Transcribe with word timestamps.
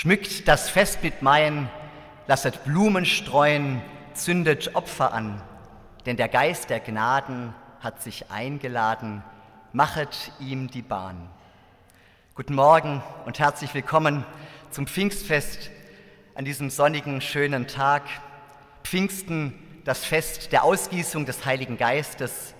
Schmückt 0.00 0.46
das 0.46 0.70
Fest 0.70 1.02
mit 1.02 1.22
Maien, 1.22 1.68
lasset 2.28 2.62
Blumen 2.62 3.04
streuen, 3.04 3.82
zündet 4.14 4.76
Opfer 4.76 5.12
an, 5.12 5.42
denn 6.06 6.16
der 6.16 6.28
Geist 6.28 6.70
der 6.70 6.78
Gnaden 6.78 7.52
hat 7.80 8.00
sich 8.00 8.30
eingeladen, 8.30 9.24
machet 9.72 10.30
ihm 10.38 10.70
die 10.70 10.82
Bahn. 10.82 11.28
Guten 12.36 12.54
Morgen 12.54 13.02
und 13.26 13.40
herzlich 13.40 13.74
willkommen 13.74 14.24
zum 14.70 14.86
Pfingstfest 14.86 15.68
an 16.36 16.44
diesem 16.44 16.70
sonnigen, 16.70 17.20
schönen 17.20 17.66
Tag. 17.66 18.04
Pfingsten, 18.84 19.52
das 19.84 20.04
Fest 20.04 20.52
der 20.52 20.62
Ausgießung 20.62 21.26
des 21.26 21.44
Heiligen 21.44 21.76
Geistes. 21.76 22.54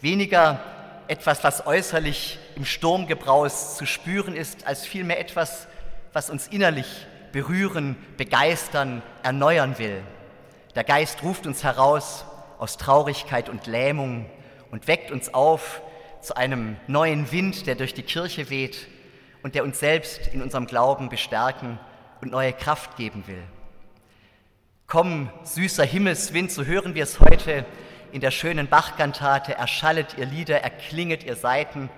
Weniger 0.00 0.60
etwas, 1.08 1.42
was 1.42 1.66
äußerlich 1.66 2.38
im 2.54 2.64
Sturmgebraus 2.64 3.76
zu 3.78 3.84
spüren 3.84 4.36
ist, 4.36 4.64
als 4.68 4.86
vielmehr 4.86 5.18
etwas, 5.18 5.66
was 6.14 6.30
uns 6.30 6.46
innerlich 6.46 7.06
berühren, 7.32 7.96
begeistern, 8.16 9.02
erneuern 9.22 9.78
will. 9.78 10.00
Der 10.74 10.84
Geist 10.84 11.22
ruft 11.22 11.46
uns 11.46 11.64
heraus 11.64 12.24
aus 12.58 12.78
Traurigkeit 12.78 13.48
und 13.48 13.66
Lähmung 13.66 14.30
und 14.70 14.86
weckt 14.86 15.10
uns 15.10 15.34
auf 15.34 15.82
zu 16.22 16.36
einem 16.36 16.76
neuen 16.86 17.30
Wind, 17.32 17.66
der 17.66 17.74
durch 17.74 17.92
die 17.92 18.02
Kirche 18.02 18.48
weht 18.48 18.86
und 19.42 19.56
der 19.56 19.64
uns 19.64 19.80
selbst 19.80 20.28
in 20.28 20.40
unserem 20.40 20.66
Glauben 20.66 21.08
bestärken 21.08 21.78
und 22.22 22.30
neue 22.30 22.52
Kraft 22.52 22.96
geben 22.96 23.26
will. 23.26 23.42
Komm, 24.86 25.30
süßer 25.42 25.84
Himmelswind, 25.84 26.52
so 26.52 26.64
hören 26.64 26.94
wir 26.94 27.02
es 27.02 27.18
heute 27.18 27.66
in 28.12 28.20
der 28.20 28.30
schönen 28.30 28.68
Bachkantate, 28.68 29.54
erschallet 29.54 30.16
ihr 30.16 30.26
Lieder, 30.26 30.60
erklinget 30.60 31.24
ihr 31.24 31.34
Saiten. 31.34 31.90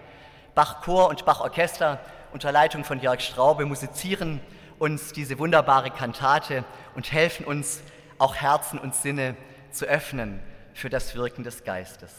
Bachchor 0.55 1.09
und 1.11 1.27
Bachorchester 1.27 2.01
unter 2.37 2.53
Leitung 2.53 2.85
von 2.85 3.01
Jörg 3.01 3.23
Straube 3.23 3.65
musizieren 3.65 4.43
uns 4.79 5.15
diese 5.15 5.39
wunderbare 5.39 5.91
Kantate 5.91 6.67
und 6.95 7.11
helfen 7.11 7.47
uns, 7.47 7.81
auch 8.19 8.35
Herzen 8.35 8.79
und 8.79 8.95
Sinne 8.95 9.39
zu 9.71 9.87
öffnen 9.87 10.43
für 10.75 10.91
das 10.91 11.15
Wirken 11.15 11.45
des 11.45 11.65
Geistes. 11.65 12.13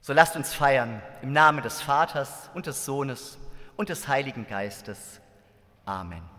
So 0.00 0.12
lasst 0.12 0.34
uns 0.34 0.52
feiern 0.52 1.00
im 1.22 1.32
Namen 1.32 1.62
des 1.62 1.80
Vaters 1.80 2.50
und 2.54 2.66
des 2.66 2.84
Sohnes 2.84 3.38
und 3.76 3.88
des 3.88 4.08
Heiligen 4.08 4.48
Geistes. 4.48 5.20
Amen. 5.84 6.33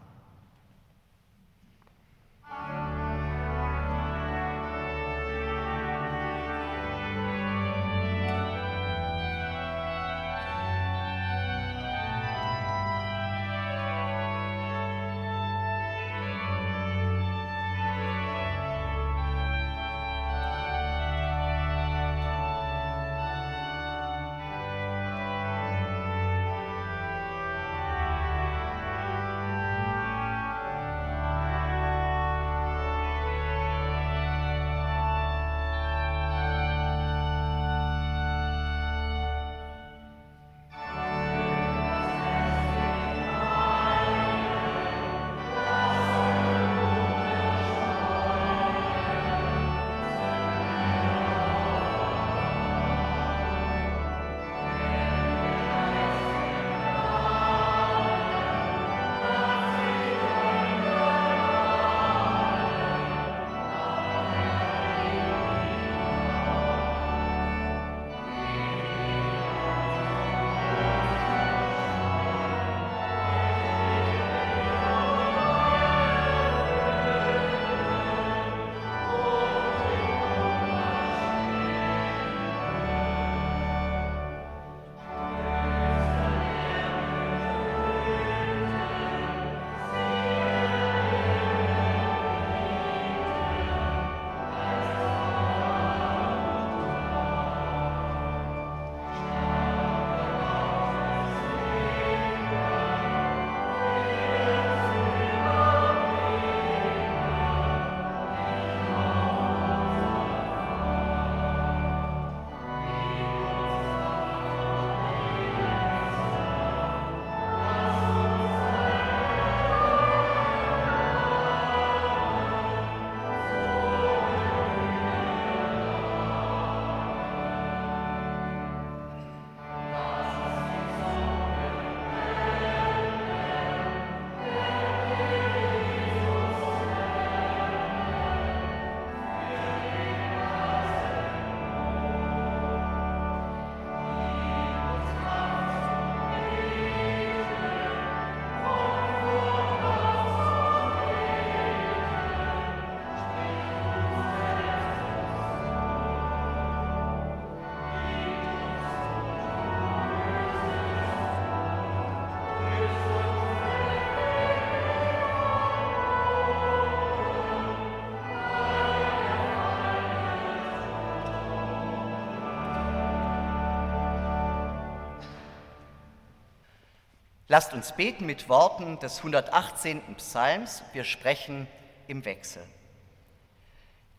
Lasst 177.56 177.72
uns 177.72 177.94
beten 177.94 178.26
mit 178.26 178.50
Worten 178.50 179.00
des 179.00 179.20
118. 179.20 180.16
Psalms. 180.16 180.84
Wir 180.92 181.06
sprechen 181.06 181.70
im 182.06 182.26
Wechsel. 182.26 182.62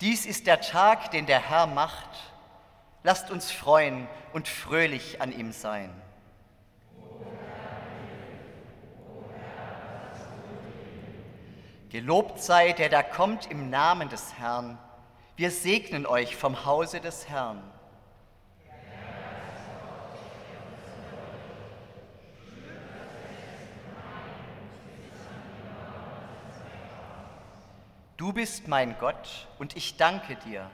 Dies 0.01 0.25
ist 0.25 0.47
der 0.47 0.63
Tag, 0.63 1.11
den 1.11 1.27
der 1.27 1.51
Herr 1.51 1.67
macht. 1.67 2.09
Lasst 3.03 3.31
uns 3.31 3.51
freuen 3.51 4.09
und 4.33 4.49
fröhlich 4.49 5.21
an 5.21 5.39
ihm 5.39 5.53
sein. 5.53 5.91
Gelobt 11.91 12.41
sei, 12.41 12.73
der 12.73 12.89
da 12.89 13.03
kommt 13.03 13.51
im 13.51 13.69
Namen 13.69 14.09
des 14.09 14.39
Herrn. 14.39 14.79
Wir 15.37 15.51
segnen 15.51 16.07
euch 16.07 16.37
vom 16.37 16.65
Hause 16.65 17.01
des 17.03 17.29
Herrn. 17.29 17.63
Du 28.17 28.33
bist 28.33 28.67
mein 28.67 28.99
Gott 28.99 29.47
und 29.59 29.77
ich 29.77 29.99
danke 29.99 30.37
dir. 30.37 30.71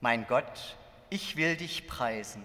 Mein 0.00 0.26
Gott, 0.26 0.76
ich 1.10 1.36
will 1.36 1.56
dich 1.56 1.86
preisen. 1.86 2.42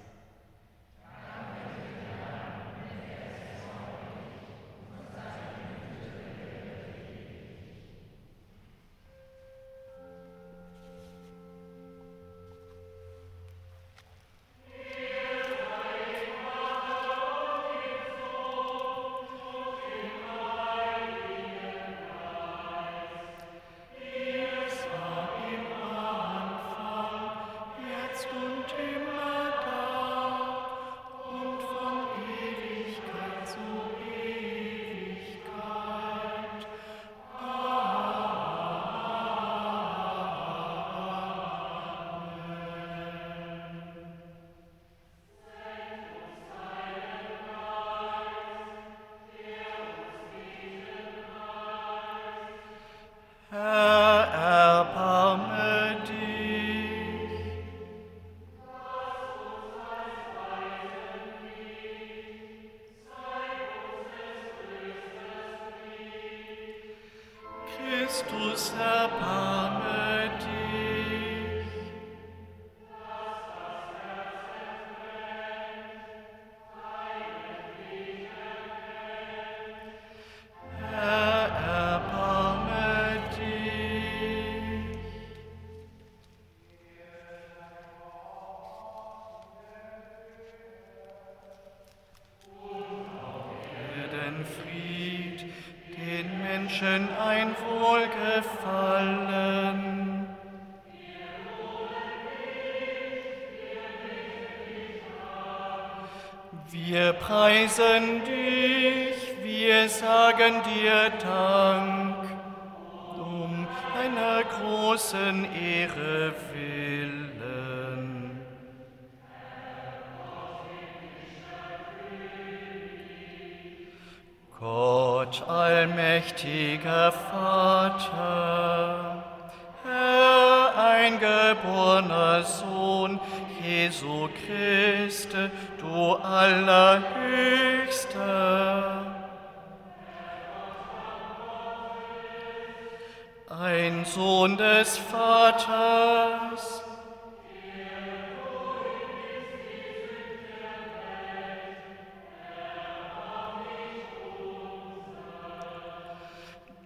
Ein 143.49 144.05
Sohn 144.05 144.57
des 144.57 144.97
Vaters, 144.97 146.83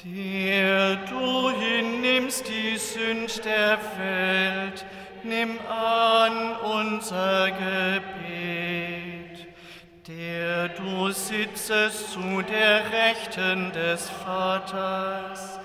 Der 0.03 0.95
du 1.09 1.49
hinnimmst 1.49 2.47
die 2.47 2.77
Sünd 2.77 3.43
der 3.43 3.77
Welt, 3.97 4.85
nimm 5.23 5.59
an 5.67 6.55
unser 6.57 7.49
Gebet. 7.51 8.66
Der 10.07 10.69
du 10.69 11.11
sitzest 11.11 12.13
zu 12.13 12.41
der 12.41 12.89
Rechten 12.93 13.73
des 13.73 14.09
Vaters, 14.09 15.59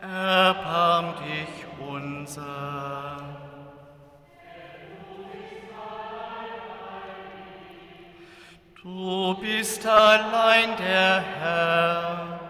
erbarm 0.00 1.14
dich 1.18 1.86
unser. 1.86 3.22
Du 8.82 9.34
bist 9.34 9.86
allein 9.86 10.74
der 10.78 11.20
Herr. 11.20 12.41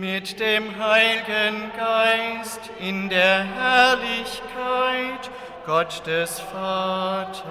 Mit 0.00 0.40
dem 0.40 0.76
Heiligen 0.76 1.70
Geist 1.76 2.58
in 2.80 3.08
der 3.08 3.44
Herrlichkeit 3.44 5.30
Gott 5.66 6.04
des 6.04 6.40
Vaters. 6.40 7.44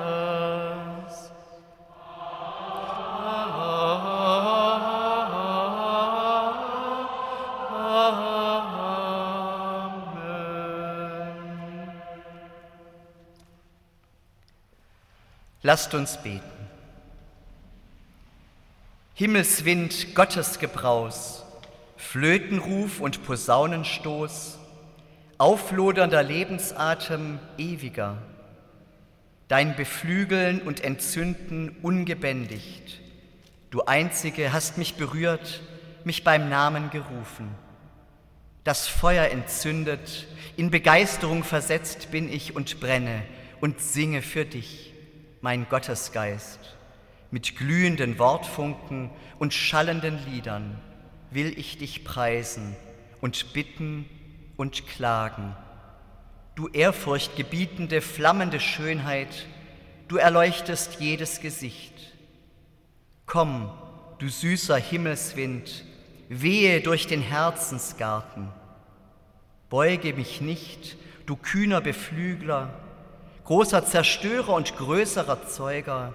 Amen. 9.96 10.44
Lasst 15.62 15.94
uns 15.94 16.18
beten. 16.22 16.42
Himmelswind, 19.14 20.14
Gottesgebraus, 20.14 21.43
Flötenruf 22.04 23.00
und 23.00 23.26
Posaunenstoß, 23.26 24.60
auflodernder 25.40 26.22
Lebensatem 26.22 27.40
ewiger, 27.58 28.18
dein 29.48 29.76
Beflügeln 29.76 30.62
und 30.62 30.84
Entzünden 30.84 31.76
ungebändigt. 31.82 33.00
Du 33.72 33.86
Einzige 33.86 34.54
hast 34.54 34.78
mich 34.78 34.94
berührt, 34.94 35.62
mich 36.04 36.24
beim 36.24 36.50
Namen 36.50 36.92
gerufen. 36.92 37.50
Das 38.64 38.88
Feuer 38.88 39.32
entzündet, 39.32 40.28
in 40.56 40.70
Begeisterung 40.70 41.44
versetzt 41.44 42.12
bin 42.12 42.32
ich 42.32 42.56
und 42.56 42.80
brenne 42.80 43.24
und 43.60 43.80
singe 43.80 44.22
für 44.22 44.46
dich, 44.46 44.94
mein 45.42 45.68
Gottesgeist. 45.68 46.60
Mit 47.32 47.56
glühenden 47.56 48.20
Wortfunken 48.20 49.10
und 49.40 49.54
schallenden 49.54 50.20
Liedern 50.30 50.80
will 51.34 51.58
ich 51.58 51.78
dich 51.78 52.04
preisen 52.04 52.76
und 53.22 53.54
bitten 53.54 54.06
und 54.58 54.88
klagen. 54.88 55.56
Du 56.56 56.68
ehrfurchtgebietende, 56.68 58.02
flammende 58.02 58.60
Schönheit, 58.60 59.46
du 60.08 60.18
erleuchtest 60.18 61.00
jedes 61.00 61.40
Gesicht. 61.40 61.94
Komm, 63.26 63.72
du 64.20 64.30
süßer 64.30 64.78
Himmelswind, 64.78 65.86
wehe 66.30 66.82
durch 66.82 67.08
den 67.08 67.22
Herzensgarten. 67.22 68.50
Beuge 69.70 70.14
mich 70.14 70.42
nicht, 70.42 70.98
du 71.26 71.36
kühner 71.36 71.82
Beflügler, 71.82 72.74
großer 73.46 73.86
Zerstörer 73.86 74.54
und 74.54 74.78
größerer 74.78 75.48
Zeuger, 75.48 76.14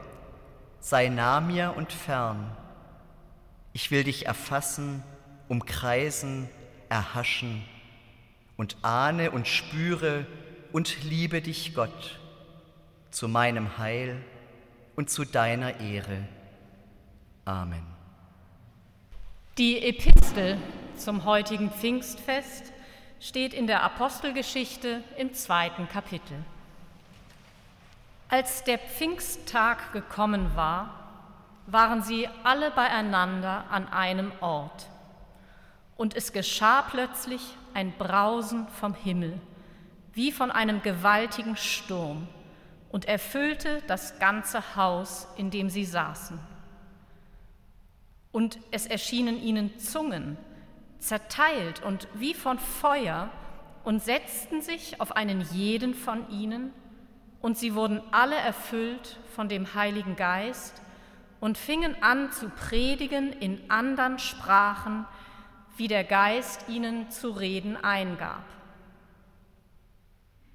sei 0.81 1.09
nah 1.09 1.41
mir 1.41 1.75
und 1.77 1.93
fern. 1.93 2.57
Ich 3.81 3.93
will 3.93 4.03
dich 4.03 4.27
erfassen, 4.27 5.05
umkreisen, 5.47 6.49
erhaschen 6.89 7.63
und 8.57 8.77
ahne 8.83 9.31
und 9.31 9.47
spüre 9.47 10.27
und 10.73 11.05
liebe 11.05 11.41
dich, 11.41 11.77
Gott, 11.77 12.19
zu 13.13 13.29
meinem 13.29 13.79
Heil 13.79 14.21
und 14.97 15.11
zu 15.11 15.25
deiner 15.25 15.79
Ehre. 15.79 16.27
Amen. 17.45 17.87
Die 19.59 19.81
Epistel 19.81 20.59
zum 20.97 21.25
heutigen 21.25 21.71
Pfingstfest 21.71 22.73
steht 23.21 23.55
in 23.55 23.69
der 23.69 23.85
Apostelgeschichte 23.85 25.05
im 25.19 25.35
zweiten 25.35 25.89
Kapitel. 25.89 26.45
Als 28.29 28.65
der 28.65 28.79
Pfingsttag 28.81 29.93
gekommen 29.93 30.57
war, 30.57 31.08
waren 31.71 32.03
sie 32.03 32.29
alle 32.45 32.71
beieinander 32.71 33.65
an 33.71 33.89
einem 33.89 34.33
Ort. 34.41 34.87
Und 35.97 36.17
es 36.17 36.33
geschah 36.33 36.83
plötzlich 36.83 37.43
ein 37.75 37.93
Brausen 37.93 38.67
vom 38.69 38.95
Himmel, 38.95 39.39
wie 40.15 40.33
von 40.33 40.51
einem 40.51 40.83
gewaltigen 40.83 41.57
Sturm, 41.57 42.27
und 42.91 43.05
erfüllte 43.05 43.83
das 43.87 44.19
ganze 44.19 44.75
Haus, 44.75 45.29
in 45.37 45.51
dem 45.51 45.69
sie 45.69 45.85
saßen. 45.85 46.39
Und 48.33 48.59
es 48.71 48.87
erschienen 48.87 49.39
ihnen 49.43 49.79
Zungen, 49.79 50.39
zerteilt 50.99 51.83
und 51.83 52.09
wie 52.15 52.33
von 52.33 52.59
Feuer, 52.59 53.29
und 53.85 54.03
setzten 54.03 54.63
sich 54.63 55.01
auf 55.03 55.13
einen 55.13 55.43
jeden 55.53 55.95
von 55.95 56.31
ihnen, 56.31 56.73
und 57.43 57.59
sie 57.59 57.75
wurden 57.75 58.01
alle 58.11 58.37
erfüllt 58.37 59.19
von 59.35 59.51
dem 59.51 59.75
Heiligen 59.75 60.17
Geist 60.17 60.81
und 61.41 61.59
fingen 61.59 61.97
an 62.03 62.33
zu 62.33 62.49
predigen 62.49 63.33
in 63.33 63.71
andern 63.71 64.19
Sprachen, 64.19 65.07
wie 65.77 65.89
der 65.89 66.05
Geist 66.05 66.69
ihnen 66.69 67.11
zu 67.11 67.31
reden 67.31 67.77
eingab. 67.77 68.43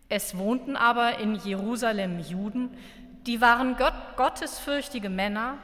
Es 0.10 0.38
wohnten 0.38 0.76
aber 0.76 1.18
in 1.20 1.36
Jerusalem 1.36 2.20
Juden, 2.20 2.78
die 3.26 3.40
waren 3.40 3.78
Gott, 3.78 3.94
gottesfürchtige 4.18 5.10
Männer 5.10 5.58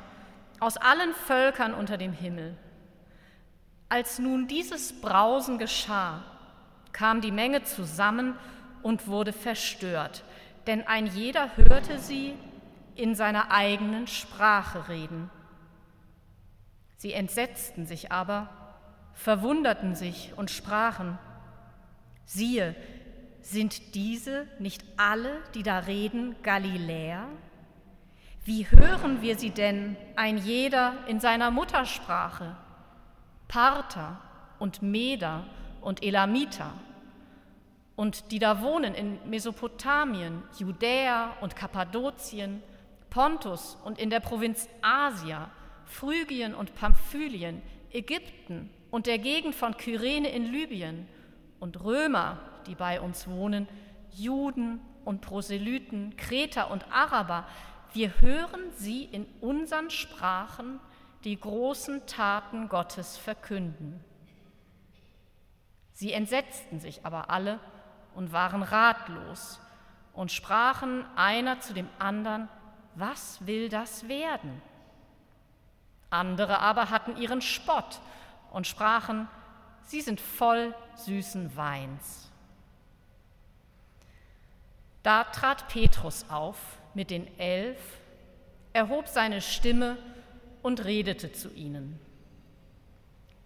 aus 0.60 0.78
allen 0.78 1.14
Völkern 1.14 1.74
unter 1.74 1.98
dem 1.98 2.14
Himmel. 2.14 2.58
Als 3.90 4.20
nun 4.20 4.48
dieses 4.48 5.02
Brausen 5.02 5.58
geschah, 5.58 6.24
kam 6.94 7.22
die 7.22 7.32
Menge 7.32 7.64
zusammen 7.64 8.36
und 8.82 9.08
wurde 9.08 9.34
verstört, 9.34 10.24
denn 10.68 10.88
ein 10.88 11.08
jeder 11.08 11.56
hörte 11.58 12.00
sie 12.00 12.34
in 13.00 13.16
seiner 13.16 13.52
eigenen 13.52 14.08
Sprache 14.08 14.90
reden. 14.90 15.30
Sie 16.98 17.14
entsetzten 17.14 17.86
sich 17.86 18.12
aber, 18.12 18.50
verwunderten 19.14 19.96
sich 19.96 20.34
und 20.36 20.52
sprachen, 20.52 21.18
siehe, 22.26 22.76
sind 23.42 23.96
diese 23.96 24.48
nicht 24.60 24.84
alle, 24.98 25.42
die 25.56 25.64
da 25.64 25.80
reden, 25.80 26.36
Galiläer? 26.44 27.26
Wie 28.44 28.70
hören 28.70 29.22
wir 29.22 29.38
sie 29.38 29.52
denn, 29.52 29.96
ein 30.16 30.38
jeder 30.38 30.94
in 31.08 31.20
seiner 31.20 31.52
Muttersprache? 31.52 32.56
Parther 33.48 34.20
und 34.60 34.82
Meder 34.82 35.46
und 35.82 36.04
Elamiter 36.04 36.74
und 38.00 38.32
die 38.32 38.40
da 38.40 38.62
wohnen 38.62 38.94
in 38.94 39.20
Mesopotamien, 39.30 40.44
Judäa 40.58 41.34
und 41.42 41.58
Kappadokien, 41.58 42.64
Pontus 43.10 43.78
und 43.84 44.00
in 44.00 44.10
der 44.10 44.20
Provinz 44.20 44.68
Asia, 44.82 45.50
Phrygien 45.86 46.54
und 46.54 46.76
Pamphylien, 46.76 47.62
Ägypten 47.92 48.70
und 48.92 49.08
der 49.08 49.18
Gegend 49.18 49.56
von 49.56 49.76
Kyrene 49.78 50.30
in 50.30 50.52
Libyen 50.52 51.08
und 51.60 51.84
Römer, 51.84 52.38
die 52.68 52.76
bei 52.76 53.02
uns 53.02 53.28
wohnen, 53.28 53.68
Juden 54.12 54.82
und 55.06 55.22
Proselyten, 55.22 56.16
Kreter 56.18 56.70
und 56.72 56.92
Araber, 56.92 57.48
wir 57.94 58.22
hören 58.22 58.72
sie 58.76 59.04
in 59.06 59.26
unseren 59.42 59.90
Sprachen 59.90 60.80
die 61.24 61.40
großen 61.40 62.06
Taten 62.06 62.70
Gottes 62.70 63.18
verkünden. 63.18 64.04
Sie 65.94 66.14
entsetzten 66.14 66.80
sich 66.80 67.06
aber 67.06 67.30
alle 67.30 67.60
und 68.16 68.32
waren 68.32 68.64
ratlos 68.64 69.60
und 70.14 70.32
sprachen 70.32 71.06
einer 71.16 71.60
zu 71.60 71.74
dem 71.74 71.90
anderen, 71.98 72.48
was 73.00 73.46
will 73.46 73.70
das 73.70 74.08
werden? 74.08 74.62
Andere 76.10 76.60
aber 76.60 76.90
hatten 76.90 77.18
ihren 77.18 77.42
Spott 77.42 78.00
und 78.52 78.68
sprachen, 78.68 79.28
sie 79.84 80.02
sind 80.02 80.20
voll 80.20 80.74
süßen 80.96 81.56
Weins. 81.56 82.30
Da 85.04 85.24
trat 85.24 85.68
Petrus 85.70 86.26
auf 86.30 86.58
mit 86.94 87.10
den 87.10 87.28
Elf, 87.40 87.80
erhob 88.74 89.08
seine 89.08 89.42
Stimme 89.42 89.98
und 90.62 90.84
redete 90.84 91.32
zu 91.32 91.54
ihnen. 91.54 92.00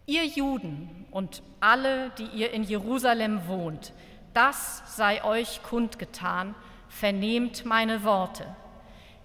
Ihr 0.05 0.25
Juden 0.25 1.05
und 1.12 1.43
alle, 1.60 2.10
die 2.12 2.25
ihr 2.25 2.51
in 2.51 2.63
Jerusalem 2.63 3.48
wohnt, 3.48 3.93
das 4.33 4.98
sei 4.98 5.24
euch 5.24 5.62
kundgetan, 5.63 6.55
vernehmt 6.89 7.65
meine 7.65 8.03
Worte. 8.03 8.45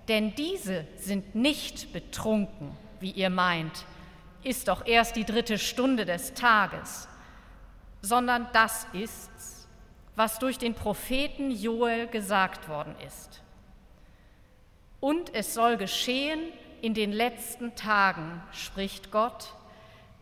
Denn 0.08 0.34
diese 0.34 0.86
sind 0.96 1.34
nicht 1.34 1.92
betrunken, 1.92 2.76
wie 2.98 3.10
ihr 3.10 3.30
meint, 3.30 3.84
ist 4.42 4.68
doch 4.68 4.86
erst 4.86 5.16
die 5.16 5.24
dritte 5.24 5.58
Stunde 5.58 6.06
des 6.06 6.32
Tages, 6.32 7.08
sondern 8.00 8.48
das 8.54 8.86
ist's, 8.94 9.68
was 10.16 10.38
durch 10.38 10.58
den 10.58 10.74
Propheten 10.74 11.50
Joel 11.50 12.06
gesagt 12.06 12.68
worden 12.68 12.96
ist. 13.06 13.42
Und 15.00 15.34
es 15.34 15.54
soll 15.54 15.76
geschehen 15.76 16.40
in 16.80 16.94
den 16.94 17.12
letzten 17.12 17.74
Tagen, 17.74 18.42
spricht 18.52 19.10
Gott, 19.10 19.52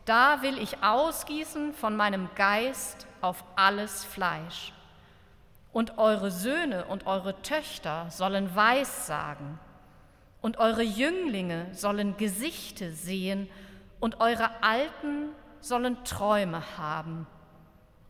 da 0.05 0.43
will 0.43 0.59
ich 0.59 0.83
ausgießen 0.83 1.75
von 1.75 1.97
meinem 1.97 2.29
Geist 2.35 3.07
auf 3.21 3.45
alles 3.57 4.05
Fleisch. 4.05 4.73
Und 5.73 5.99
eure 5.99 6.31
Söhne 6.31 6.85
und 6.87 7.07
eure 7.07 7.41
Töchter 7.43 8.07
sollen 8.11 8.55
Weissagen, 8.55 9.59
und 10.47 10.59
eure 10.59 10.85
Jünglinge 10.85 11.67
sollen 11.73 12.17
Gesichte 12.19 12.93
sehen, 12.93 13.49
und 13.99 14.21
eure 14.21 14.63
Alten 14.63 15.31
sollen 15.59 16.05
Träume 16.05 16.79
haben 16.79 17.27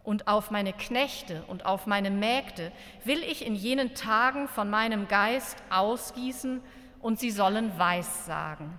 und 0.05 0.29
auf 0.29 0.51
meine 0.51 0.75
Knechte 0.75 1.45
und 1.47 1.65
auf 1.65 1.87
meine 1.87 2.11
Mägde 2.11 2.73
will 3.05 3.23
ich 3.23 3.47
in 3.47 3.55
jenen 3.55 3.95
Tagen 3.95 4.49
von 4.49 4.69
meinem 4.69 5.09
Geist 5.09 5.57
ausgießen, 5.71 6.61
und 7.01 7.19
sie 7.19 7.31
sollen 7.31 7.79
Weissagen. 7.79 8.71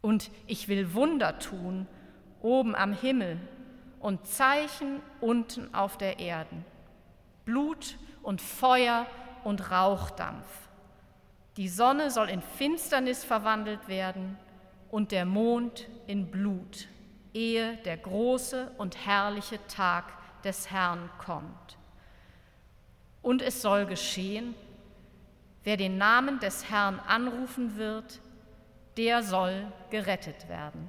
Und 0.00 0.30
ich 0.46 0.68
will 0.68 0.94
Wunder 0.94 1.40
tun, 1.40 1.88
oben 2.40 2.76
am 2.76 2.92
Himmel 2.92 3.40
und 3.98 4.24
Zeichen 4.28 5.00
unten 5.20 5.74
auf 5.74 5.98
der 5.98 6.20
Erde, 6.20 6.54
Blut 7.44 7.96
und 8.22 8.40
Feuer 8.40 9.06
und 9.42 9.72
Rauchdampf. 9.72 10.65
Die 11.56 11.68
Sonne 11.68 12.10
soll 12.10 12.28
in 12.28 12.42
Finsternis 12.42 13.24
verwandelt 13.24 13.88
werden 13.88 14.36
und 14.90 15.12
der 15.12 15.24
Mond 15.24 15.88
in 16.06 16.30
Blut 16.30 16.88
ehe 17.32 17.76
der 17.84 17.98
große 17.98 18.70
und 18.78 19.06
herrliche 19.06 19.58
Tag 19.66 20.04
des 20.42 20.70
Herrn 20.70 21.10
kommt. 21.18 21.76
Und 23.20 23.42
es 23.42 23.60
soll 23.60 23.86
geschehen, 23.86 24.54
wer 25.64 25.76
den 25.76 25.98
Namen 25.98 26.40
des 26.40 26.70
Herrn 26.70 26.98
anrufen 27.00 27.76
wird, 27.76 28.20
der 28.96 29.22
soll 29.22 29.66
gerettet 29.90 30.48
werden. 30.48 30.88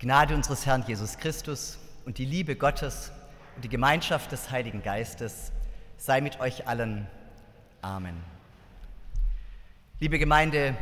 Gnade 0.00 0.34
unseres 0.34 0.64
Herrn 0.64 0.82
Jesus 0.88 1.18
Christus 1.18 1.78
und 2.06 2.16
die 2.16 2.24
Liebe 2.24 2.56
Gottes 2.56 3.12
und 3.54 3.66
die 3.66 3.68
Gemeinschaft 3.68 4.32
des 4.32 4.50
Heiligen 4.50 4.82
Geistes 4.82 5.52
sei 5.98 6.22
mit 6.22 6.40
euch 6.40 6.66
allen. 6.66 7.06
Amen. 7.82 8.16
Liebe 9.98 10.18
Gemeinde, 10.18 10.74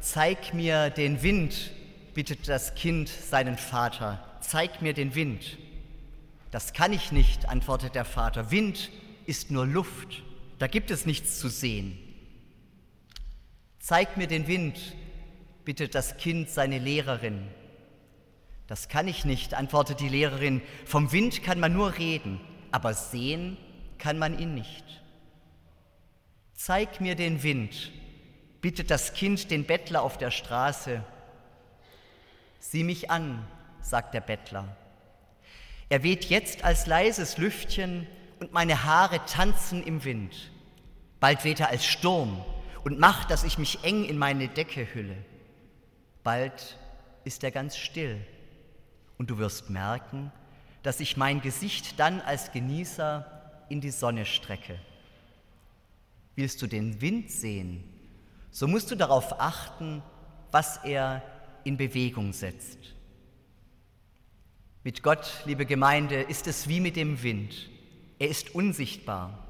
zeig 0.00 0.52
mir 0.52 0.90
den 0.90 1.22
Wind, 1.22 1.70
bittet 2.12 2.46
das 2.46 2.74
Kind 2.74 3.08
seinen 3.08 3.56
Vater. 3.56 4.22
Zeig 4.42 4.82
mir 4.82 4.92
den 4.92 5.14
Wind. 5.14 5.56
Das 6.50 6.74
kann 6.74 6.92
ich 6.92 7.10
nicht, 7.10 7.48
antwortet 7.48 7.94
der 7.94 8.04
Vater. 8.04 8.50
Wind 8.50 8.90
ist 9.24 9.50
nur 9.50 9.66
Luft, 9.66 10.22
da 10.58 10.66
gibt 10.66 10.90
es 10.90 11.06
nichts 11.06 11.38
zu 11.38 11.48
sehen. 11.48 11.96
Zeig 13.78 14.18
mir 14.18 14.26
den 14.26 14.46
Wind, 14.46 14.94
bittet 15.64 15.94
das 15.94 16.18
Kind 16.18 16.50
seine 16.50 16.78
Lehrerin. 16.78 17.48
Das 18.68 18.88
kann 18.88 19.08
ich 19.08 19.24
nicht, 19.24 19.54
antwortet 19.54 19.98
die 19.98 20.10
Lehrerin. 20.10 20.60
Vom 20.84 21.10
Wind 21.10 21.42
kann 21.42 21.58
man 21.58 21.72
nur 21.72 21.96
reden, 21.96 22.38
aber 22.70 22.92
sehen 22.92 23.56
kann 23.96 24.18
man 24.18 24.38
ihn 24.38 24.54
nicht. 24.54 24.84
Zeig 26.54 27.00
mir 27.00 27.14
den 27.14 27.42
Wind, 27.42 27.90
bittet 28.60 28.90
das 28.90 29.14
Kind 29.14 29.50
den 29.50 29.64
Bettler 29.64 30.02
auf 30.02 30.18
der 30.18 30.30
Straße. 30.30 31.02
Sieh 32.60 32.84
mich 32.84 33.10
an, 33.10 33.46
sagt 33.80 34.12
der 34.12 34.20
Bettler. 34.20 34.76
Er 35.88 36.02
weht 36.02 36.26
jetzt 36.26 36.62
als 36.62 36.86
leises 36.86 37.38
Lüftchen 37.38 38.06
und 38.38 38.52
meine 38.52 38.84
Haare 38.84 39.24
tanzen 39.24 39.82
im 39.82 40.04
Wind. 40.04 40.50
Bald 41.20 41.42
weht 41.44 41.60
er 41.60 41.70
als 41.70 41.86
Sturm 41.86 42.44
und 42.84 42.98
macht, 42.98 43.30
dass 43.30 43.44
ich 43.44 43.56
mich 43.56 43.82
eng 43.82 44.04
in 44.04 44.18
meine 44.18 44.48
Decke 44.48 44.92
hülle. 44.92 45.16
Bald 46.22 46.76
ist 47.24 47.42
er 47.42 47.50
ganz 47.50 47.78
still 47.78 48.20
und 49.18 49.30
du 49.30 49.38
wirst 49.38 49.68
merken, 49.68 50.32
dass 50.82 51.00
ich 51.00 51.16
mein 51.16 51.40
Gesicht 51.40 51.98
dann 51.98 52.20
als 52.20 52.52
Genießer 52.52 53.26
in 53.68 53.80
die 53.80 53.90
Sonne 53.90 54.24
strecke. 54.24 54.78
Willst 56.36 56.62
du 56.62 56.66
den 56.66 57.00
Wind 57.00 57.30
sehen, 57.30 57.84
so 58.50 58.66
musst 58.66 58.90
du 58.90 58.94
darauf 58.94 59.40
achten, 59.40 60.02
was 60.50 60.78
er 60.78 61.22
in 61.64 61.76
Bewegung 61.76 62.32
setzt. 62.32 62.78
Mit 64.84 65.02
Gott, 65.02 65.42
liebe 65.44 65.66
Gemeinde, 65.66 66.22
ist 66.22 66.46
es 66.46 66.68
wie 66.68 66.80
mit 66.80 66.96
dem 66.96 67.22
Wind. 67.22 67.68
Er 68.18 68.28
ist 68.28 68.54
unsichtbar 68.54 69.46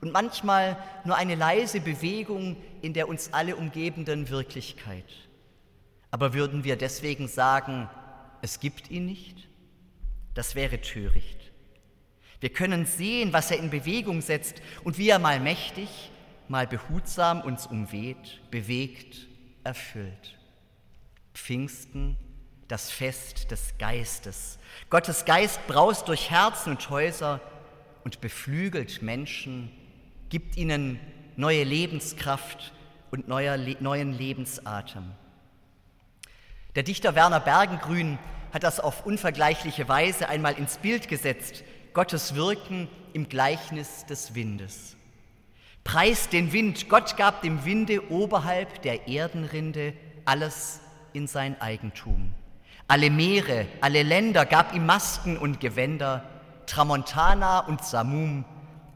und 0.00 0.12
manchmal 0.12 0.76
nur 1.04 1.16
eine 1.16 1.34
leise 1.34 1.80
Bewegung 1.80 2.56
in 2.82 2.94
der 2.94 3.08
uns 3.08 3.32
alle 3.32 3.56
umgebenden 3.56 4.30
Wirklichkeit. 4.30 5.04
Aber 6.10 6.34
würden 6.34 6.64
wir 6.64 6.76
deswegen 6.76 7.28
sagen, 7.28 7.88
es 8.42 8.60
gibt 8.60 8.90
ihn 8.90 9.06
nicht? 9.06 9.48
Das 10.34 10.54
wäre 10.54 10.80
töricht. 10.80 11.50
Wir 12.40 12.50
können 12.50 12.86
sehen, 12.86 13.32
was 13.32 13.50
er 13.50 13.58
in 13.58 13.70
Bewegung 13.70 14.22
setzt 14.22 14.62
und 14.82 14.96
wie 14.96 15.10
er 15.10 15.18
mal 15.18 15.40
mächtig, 15.40 16.10
mal 16.48 16.66
behutsam 16.66 17.42
uns 17.42 17.66
umweht, 17.66 18.40
bewegt, 18.50 19.28
erfüllt. 19.62 20.38
Pfingsten, 21.34 22.16
das 22.66 22.90
Fest 22.90 23.50
des 23.50 23.76
Geistes. 23.78 24.58
Gottes 24.88 25.24
Geist 25.24 25.66
braust 25.66 26.08
durch 26.08 26.30
Herzen 26.30 26.70
und 26.70 26.90
Häuser 26.90 27.40
und 28.04 28.20
beflügelt 28.20 29.02
Menschen, 29.02 29.70
gibt 30.28 30.56
ihnen 30.56 30.98
neue 31.36 31.64
Lebenskraft 31.64 32.72
und 33.10 33.28
neuer, 33.28 33.56
neuen 33.80 34.16
Lebensatem. 34.16 35.12
Der 36.76 36.84
Dichter 36.84 37.16
Werner 37.16 37.40
Bergengrün 37.40 38.16
hat 38.52 38.62
das 38.62 38.78
auf 38.78 39.04
unvergleichliche 39.04 39.88
Weise 39.88 40.28
einmal 40.28 40.54
ins 40.54 40.78
Bild 40.78 41.08
gesetzt, 41.08 41.64
Gottes 41.94 42.36
Wirken 42.36 42.88
im 43.12 43.28
Gleichnis 43.28 44.06
des 44.06 44.36
Windes. 44.36 44.96
Preist 45.82 46.32
den 46.32 46.52
Wind, 46.52 46.88
Gott 46.88 47.16
gab 47.16 47.42
dem 47.42 47.64
Winde 47.64 48.08
oberhalb 48.12 48.82
der 48.82 49.08
Erdenrinde 49.08 49.94
alles 50.24 50.80
in 51.12 51.26
sein 51.26 51.60
Eigentum. 51.60 52.32
Alle 52.86 53.10
Meere, 53.10 53.66
alle 53.80 54.04
Länder 54.04 54.46
gab 54.46 54.72
ihm 54.72 54.86
Masken 54.86 55.38
und 55.38 55.58
Gewänder, 55.58 56.24
Tramontana 56.66 57.66
und 57.66 57.84
Samum, 57.84 58.44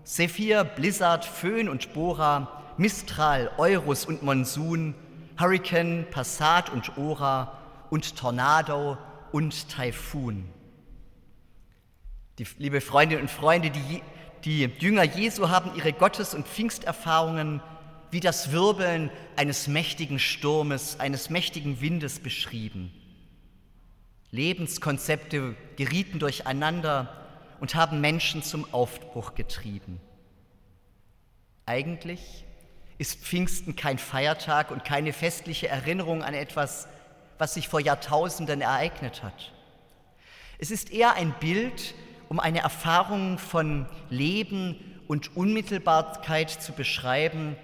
Sephir, 0.04 0.62
Blizzard, 0.62 1.24
Föhn 1.24 1.68
und 1.68 1.92
Bora, 1.92 2.62
Mistral, 2.76 3.50
Eurus 3.58 4.04
und 4.04 4.22
Monsun, 4.22 4.94
Hurricane, 5.40 6.06
Passat 6.12 6.70
und 6.70 6.96
Ora, 6.96 7.63
und 7.94 8.16
Tornado 8.16 8.98
und 9.30 9.68
Taifun. 9.68 10.48
Die, 12.40 12.46
liebe 12.58 12.80
Freundinnen 12.80 13.22
und 13.22 13.30
Freunde, 13.30 13.70
die, 13.70 14.02
die 14.44 14.64
Jünger 14.80 15.04
Jesu 15.04 15.48
haben 15.48 15.70
ihre 15.76 15.92
Gottes- 15.92 16.34
und 16.34 16.48
Pfingsterfahrungen 16.48 17.62
wie 18.10 18.18
das 18.18 18.50
Wirbeln 18.50 19.10
eines 19.36 19.68
mächtigen 19.68 20.18
Sturmes, 20.18 20.98
eines 20.98 21.30
mächtigen 21.30 21.80
Windes 21.80 22.18
beschrieben. 22.18 22.92
Lebenskonzepte 24.32 25.54
gerieten 25.76 26.18
durcheinander 26.18 27.14
und 27.60 27.76
haben 27.76 28.00
Menschen 28.00 28.42
zum 28.42 28.66
Aufbruch 28.74 29.36
getrieben. 29.36 30.00
Eigentlich 31.64 32.44
ist 32.98 33.20
Pfingsten 33.20 33.76
kein 33.76 33.98
Feiertag 33.98 34.72
und 34.72 34.84
keine 34.84 35.12
festliche 35.12 35.68
Erinnerung 35.68 36.24
an 36.24 36.34
etwas, 36.34 36.88
was 37.38 37.54
sich 37.54 37.68
vor 37.68 37.80
Jahrtausenden 37.80 38.60
ereignet 38.60 39.22
hat. 39.22 39.52
Es 40.58 40.70
ist 40.70 40.92
eher 40.92 41.14
ein 41.14 41.34
Bild, 41.40 41.94
um 42.28 42.40
eine 42.40 42.60
Erfahrung 42.60 43.38
von 43.38 43.86
Leben 44.10 44.76
und 45.08 45.36
Unmittelbarkeit 45.36 46.50
zu 46.50 46.72
beschreiben, 46.72 47.56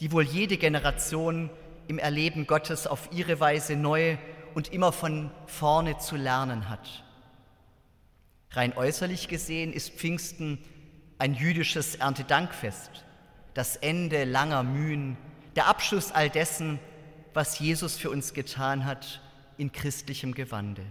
die 0.00 0.12
wohl 0.12 0.24
jede 0.24 0.56
Generation 0.56 1.50
im 1.88 1.98
Erleben 1.98 2.46
Gottes 2.46 2.86
auf 2.86 3.08
ihre 3.12 3.40
Weise 3.40 3.76
neu 3.76 4.18
und 4.54 4.72
immer 4.72 4.92
von 4.92 5.30
vorne 5.46 5.98
zu 5.98 6.16
lernen 6.16 6.68
hat. 6.68 7.04
Rein 8.50 8.76
äußerlich 8.76 9.28
gesehen 9.28 9.72
ist 9.72 9.90
Pfingsten 9.90 10.58
ein 11.18 11.34
jüdisches 11.34 11.96
Erntedankfest, 11.96 13.04
das 13.54 13.76
Ende 13.76 14.24
langer 14.24 14.62
Mühen, 14.62 15.16
der 15.56 15.66
Abschluss 15.66 16.12
all 16.12 16.28
dessen, 16.28 16.78
was 17.36 17.58
Jesus 17.58 17.98
für 17.98 18.08
uns 18.08 18.32
getan 18.32 18.86
hat 18.86 19.20
in 19.58 19.70
christlichem 19.70 20.32
Gewande. 20.32 20.82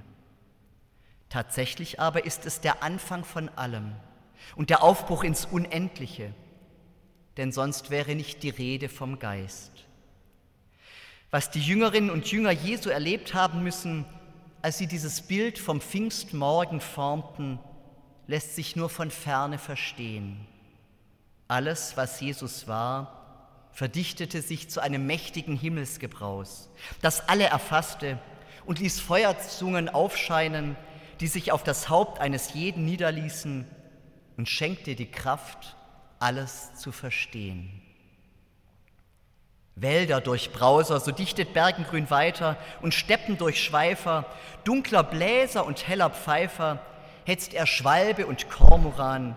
Tatsächlich 1.28 2.00
aber 2.00 2.24
ist 2.26 2.46
es 2.46 2.62
der 2.62 2.84
Anfang 2.84 3.26
von 3.26 3.50
allem 3.50 3.94
und 4.56 4.70
der 4.70 4.84
Aufbruch 4.84 5.24
ins 5.24 5.46
Unendliche, 5.46 6.36
denn 7.38 7.52
sonst 7.52 7.90
wäre 7.90 8.14
nicht 8.14 8.44
die 8.44 8.52
Rede 8.52 8.90
vom 8.90 9.18
Geist. 9.18 9.72
Was 11.32 11.50
die 11.50 11.62
Jüngerinnen 11.62 12.12
und 12.12 12.32
Jünger 12.32 12.52
Jesu 12.52 12.92
erlebt 12.92 13.34
haben 13.34 13.64
müssen, 13.64 14.06
als 14.62 14.78
sie 14.78 14.86
dieses 14.86 15.24
Bild 15.24 15.58
vom 15.58 15.82
Pfingstmorgen 15.82 16.80
formten, 16.80 17.58
lässt 18.28 18.56
sich 18.56 18.76
nur 18.76 18.90
von 18.90 19.10
ferne 19.10 19.58
verstehen. 19.58 20.46
Alles, 21.48 21.98
was 21.98 22.22
Jesus 22.22 22.68
war, 22.68 23.25
verdichtete 23.76 24.42
sich 24.42 24.70
zu 24.70 24.80
einem 24.80 25.06
mächtigen 25.06 25.58
Himmelsgebraus, 25.58 26.70
das 27.02 27.28
alle 27.28 27.44
erfasste 27.44 28.18
und 28.66 28.80
ließ 28.80 29.02
Feuerzungen 29.02 29.90
aufscheinen, 29.90 30.78
die 31.20 31.28
sich 31.28 31.52
auf 31.52 31.62
das 31.62 31.90
Haupt 31.90 32.22
eines 32.22 32.54
jeden 32.54 32.86
niederließen 32.86 33.68
und 34.38 34.50
schenkte 34.50 34.96
die 34.96 35.12
Kraft, 35.12 35.76
alles 36.20 36.74
zu 36.76 36.94
verstehen. 36.94 37.82
Wälder 39.76 40.22
durch 40.22 40.54
Brauser, 40.54 41.02
so 41.02 41.12
dichtet 41.12 41.52
Bergengrün 41.54 42.10
weiter, 42.10 42.58
und 42.82 42.94
Steppen 42.94 43.38
durch 43.38 43.62
Schweifer, 43.62 44.26
dunkler 44.64 45.04
Bläser 45.04 45.66
und 45.66 45.86
heller 45.86 46.12
Pfeifer, 46.12 46.80
hetzt 47.26 47.54
er 47.54 47.66
Schwalbe 47.66 48.26
und 48.26 48.50
Kormoran, 48.50 49.36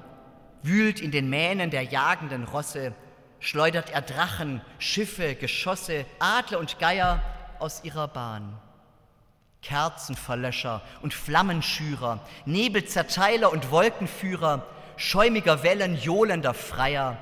wühlt 0.63 1.01
in 1.01 1.11
den 1.11 1.29
Mähnen 1.29 1.71
der 1.71 1.83
jagenden 1.83 2.45
Rosse, 2.45 2.95
schleudert 3.41 3.91
er 3.91 4.03
Drachen, 4.03 4.61
Schiffe, 4.79 5.35
Geschosse, 5.35 6.05
Adler 6.19 6.59
und 6.59 6.79
Geier 6.79 7.23
aus 7.59 7.85
ihrer 7.85 8.09
Bahn. 8.09 8.59
Kerzenverlöscher 9.63 10.83
und 11.03 11.15
Flammenschürer, 11.15 12.21
Nebelzerteiler 12.47 13.53
und 13.53 13.71
Wolkenführer, 13.71 14.65
schäumiger 14.97 15.63
Wellen 15.63 15.97
johlender 15.97 16.55
Freier, 16.55 17.19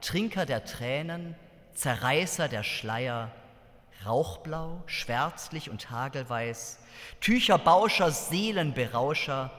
Trinker 0.00 0.46
der 0.46 0.64
Tränen, 0.64 1.34
Zerreißer 1.74 2.48
der 2.48 2.62
Schleier, 2.62 3.30
Rauchblau, 4.04 4.82
schwärzlich 4.86 5.70
und 5.70 5.90
hagelweiß, 5.90 6.78
Tücherbauscher, 7.20 8.10
Seelenberauscher, 8.10 9.50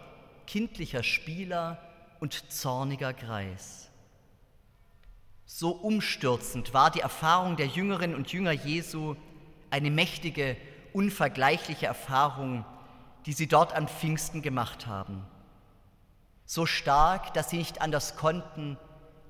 kindlicher 0.47 1.03
Spieler 1.03 1.77
und 2.19 2.51
zorniger 2.51 3.13
Greis. 3.13 3.89
So 5.55 5.69
umstürzend 5.69 6.73
war 6.73 6.89
die 6.89 7.01
Erfahrung 7.01 7.57
der 7.57 7.67
Jüngerinnen 7.67 8.15
und 8.15 8.33
Jünger 8.33 8.53
Jesu, 8.53 9.15
eine 9.69 9.91
mächtige, 9.91 10.57
unvergleichliche 10.93 11.85
Erfahrung, 11.85 12.65
die 13.27 13.33
sie 13.33 13.45
dort 13.45 13.71
an 13.71 13.87
Pfingsten 13.87 14.41
gemacht 14.41 14.87
haben. 14.87 15.23
So 16.47 16.65
stark, 16.65 17.35
dass 17.35 17.51
sie 17.51 17.57
nicht 17.57 17.83
anders 17.83 18.15
konnten, 18.15 18.79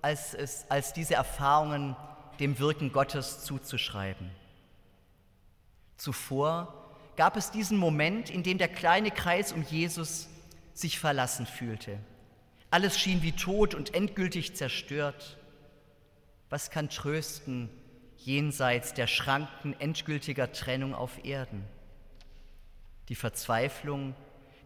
als, 0.01 0.33
es, 0.33 0.65
als 0.69 0.93
diese 0.93 1.15
Erfahrungen 1.15 1.93
dem 2.39 2.57
Wirken 2.57 2.93
Gottes 2.93 3.43
zuzuschreiben. 3.43 4.31
Zuvor 5.97 6.73
gab 7.17 7.35
es 7.35 7.51
diesen 7.51 7.77
Moment, 7.77 8.29
in 8.29 8.43
dem 8.43 8.59
der 8.59 8.69
kleine 8.69 9.11
Kreis 9.11 9.51
um 9.51 9.61
Jesus 9.61 10.29
sich 10.73 10.99
verlassen 10.99 11.45
fühlte. 11.45 11.99
Alles 12.71 12.97
schien 12.97 13.23
wie 13.23 13.33
tot 13.33 13.75
und 13.75 13.93
endgültig 13.93 14.55
zerstört. 14.55 15.37
Was 16.53 16.69
kann 16.69 16.87
trösten, 16.87 17.67
jenseits 18.15 18.93
der 18.93 19.07
Schranken 19.07 19.73
endgültiger 19.79 20.51
Trennung 20.51 20.93
auf 20.93 21.25
Erden. 21.25 21.65
Die 23.09 23.15
Verzweiflung, 23.15 24.13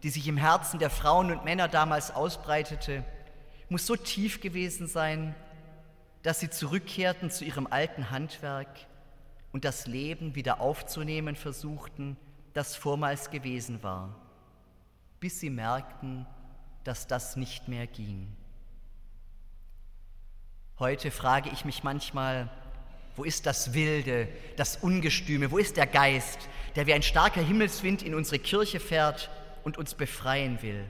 die 0.02 0.10
sich 0.10 0.28
im 0.28 0.36
Herzen 0.36 0.78
der 0.78 0.90
Frauen 0.90 1.30
und 1.30 1.46
Männer 1.46 1.66
damals 1.66 2.10
ausbreitete, 2.10 3.04
muss 3.70 3.86
so 3.86 3.96
tief 3.96 4.42
gewesen 4.42 4.86
sein, 4.86 5.34
dass 6.22 6.40
sie 6.40 6.50
zurückkehrten 6.50 7.30
zu 7.30 7.46
ihrem 7.46 7.66
alten 7.66 8.10
Handwerk 8.10 8.68
und 9.52 9.64
das 9.64 9.86
Leben 9.86 10.34
wieder 10.34 10.60
aufzunehmen 10.60 11.36
versuchten, 11.36 12.18
das 12.52 12.76
vormals 12.76 13.30
gewesen 13.30 13.82
war, 13.82 14.14
bis 15.20 15.40
sie 15.40 15.48
merkten, 15.48 16.26
dass 16.84 17.06
das 17.06 17.36
nicht 17.36 17.66
mehr 17.66 17.86
ging. 17.86 18.36
Heute 20.78 21.10
frage 21.10 21.50
ich 21.52 21.64
mich 21.64 21.82
manchmal, 21.82 22.48
wo 23.16 23.24
ist 23.24 23.46
das 23.46 23.74
Wilde, 23.74 24.28
das 24.56 24.76
Ungestüme, 24.76 25.50
wo 25.50 25.58
ist 25.58 25.76
der 25.76 25.88
Geist, 25.88 26.38
der 26.76 26.86
wie 26.86 26.94
ein 26.94 27.02
starker 27.02 27.42
Himmelswind 27.42 28.04
in 28.04 28.14
unsere 28.14 28.38
Kirche 28.38 28.78
fährt 28.78 29.28
und 29.64 29.76
uns 29.76 29.94
befreien 29.94 30.62
will? 30.62 30.84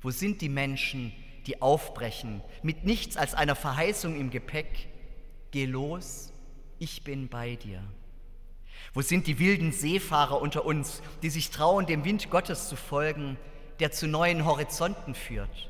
Wo 0.00 0.10
sind 0.10 0.40
die 0.40 0.48
Menschen, 0.48 1.12
die 1.46 1.60
aufbrechen, 1.60 2.40
mit 2.62 2.86
nichts 2.86 3.18
als 3.18 3.34
einer 3.34 3.54
Verheißung 3.54 4.18
im 4.18 4.30
Gepäck? 4.30 4.88
Geh 5.50 5.66
los, 5.66 6.32
ich 6.78 7.04
bin 7.04 7.28
bei 7.28 7.56
dir. 7.56 7.82
Wo 8.94 9.02
sind 9.02 9.26
die 9.26 9.38
wilden 9.38 9.72
Seefahrer 9.72 10.40
unter 10.40 10.64
uns, 10.64 11.02
die 11.20 11.28
sich 11.28 11.50
trauen, 11.50 11.84
dem 11.84 12.06
Wind 12.06 12.30
Gottes 12.30 12.70
zu 12.70 12.76
folgen, 12.76 13.36
der 13.78 13.92
zu 13.92 14.08
neuen 14.08 14.46
Horizonten 14.46 15.14
führt? 15.14 15.69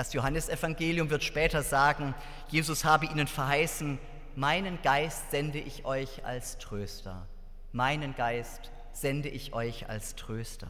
Das 0.00 0.14
Johannesevangelium 0.14 1.10
wird 1.10 1.22
später 1.22 1.62
sagen, 1.62 2.14
Jesus 2.48 2.86
habe 2.86 3.04
ihnen 3.04 3.26
verheißen, 3.26 3.98
meinen 4.34 4.80
Geist 4.80 5.30
sende 5.30 5.58
ich 5.58 5.84
euch 5.84 6.24
als 6.24 6.56
Tröster. 6.56 7.28
Meinen 7.72 8.14
Geist 8.14 8.70
sende 8.94 9.28
ich 9.28 9.52
euch 9.52 9.90
als 9.90 10.14
Tröster. 10.14 10.68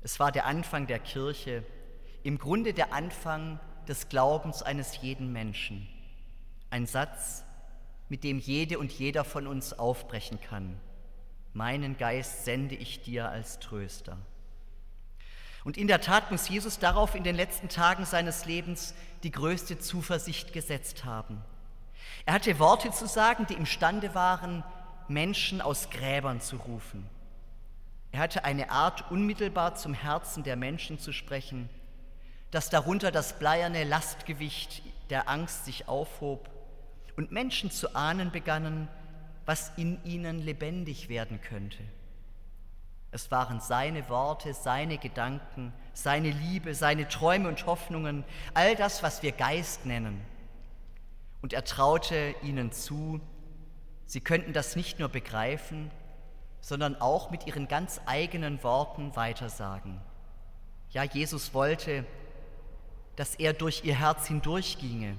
Es 0.00 0.20
war 0.20 0.30
der 0.30 0.46
Anfang 0.46 0.86
der 0.86 1.00
Kirche, 1.00 1.64
im 2.22 2.38
Grunde 2.38 2.72
der 2.72 2.92
Anfang 2.92 3.58
des 3.88 4.08
Glaubens 4.08 4.62
eines 4.62 5.02
jeden 5.02 5.32
Menschen. 5.32 5.88
Ein 6.70 6.86
Satz, 6.86 7.42
mit 8.08 8.22
dem 8.22 8.38
jede 8.38 8.78
und 8.78 8.92
jeder 8.92 9.24
von 9.24 9.48
uns 9.48 9.76
aufbrechen 9.76 10.40
kann. 10.40 10.78
Meinen 11.52 11.96
Geist 11.96 12.44
sende 12.44 12.76
ich 12.76 13.02
dir 13.02 13.28
als 13.28 13.58
Tröster. 13.58 14.18
Und 15.68 15.76
in 15.76 15.86
der 15.86 16.00
Tat 16.00 16.30
muss 16.30 16.48
Jesus 16.48 16.78
darauf 16.78 17.14
in 17.14 17.24
den 17.24 17.36
letzten 17.36 17.68
Tagen 17.68 18.06
seines 18.06 18.46
Lebens 18.46 18.94
die 19.22 19.30
größte 19.30 19.78
Zuversicht 19.78 20.54
gesetzt 20.54 21.04
haben. 21.04 21.42
Er 22.24 22.32
hatte 22.32 22.58
Worte 22.58 22.90
zu 22.90 23.06
sagen, 23.06 23.44
die 23.46 23.52
imstande 23.52 24.14
waren, 24.14 24.64
Menschen 25.08 25.60
aus 25.60 25.90
Gräbern 25.90 26.40
zu 26.40 26.56
rufen. 26.56 27.06
Er 28.12 28.20
hatte 28.20 28.44
eine 28.44 28.70
Art, 28.70 29.10
unmittelbar 29.10 29.74
zum 29.74 29.92
Herzen 29.92 30.42
der 30.42 30.56
Menschen 30.56 30.98
zu 30.98 31.12
sprechen, 31.12 31.68
dass 32.50 32.70
darunter 32.70 33.10
das 33.10 33.38
bleierne 33.38 33.84
Lastgewicht 33.84 34.80
der 35.10 35.28
Angst 35.28 35.66
sich 35.66 35.86
aufhob 35.86 36.48
und 37.14 37.30
Menschen 37.30 37.70
zu 37.70 37.94
ahnen 37.94 38.32
begannen, 38.32 38.88
was 39.44 39.70
in 39.76 40.02
ihnen 40.04 40.38
lebendig 40.38 41.10
werden 41.10 41.42
könnte. 41.42 41.82
Es 43.10 43.30
waren 43.30 43.60
seine 43.60 44.08
Worte, 44.08 44.52
seine 44.52 44.98
Gedanken, 44.98 45.72
seine 45.94 46.30
Liebe, 46.30 46.74
seine 46.74 47.08
Träume 47.08 47.48
und 47.48 47.66
Hoffnungen, 47.66 48.24
all 48.54 48.76
das, 48.76 49.02
was 49.02 49.22
wir 49.22 49.32
Geist 49.32 49.86
nennen. 49.86 50.20
Und 51.40 51.52
er 51.52 51.64
traute 51.64 52.34
ihnen 52.42 52.72
zu, 52.72 53.20
sie 54.04 54.20
könnten 54.20 54.52
das 54.52 54.76
nicht 54.76 54.98
nur 54.98 55.08
begreifen, 55.08 55.90
sondern 56.60 57.00
auch 57.00 57.30
mit 57.30 57.46
ihren 57.46 57.68
ganz 57.68 58.00
eigenen 58.06 58.62
Worten 58.62 59.16
weitersagen. 59.16 60.00
Ja, 60.90 61.04
Jesus 61.04 61.54
wollte, 61.54 62.04
dass 63.16 63.36
er 63.36 63.52
durch 63.52 63.84
ihr 63.84 63.98
Herz 63.98 64.26
hindurchginge 64.26 65.18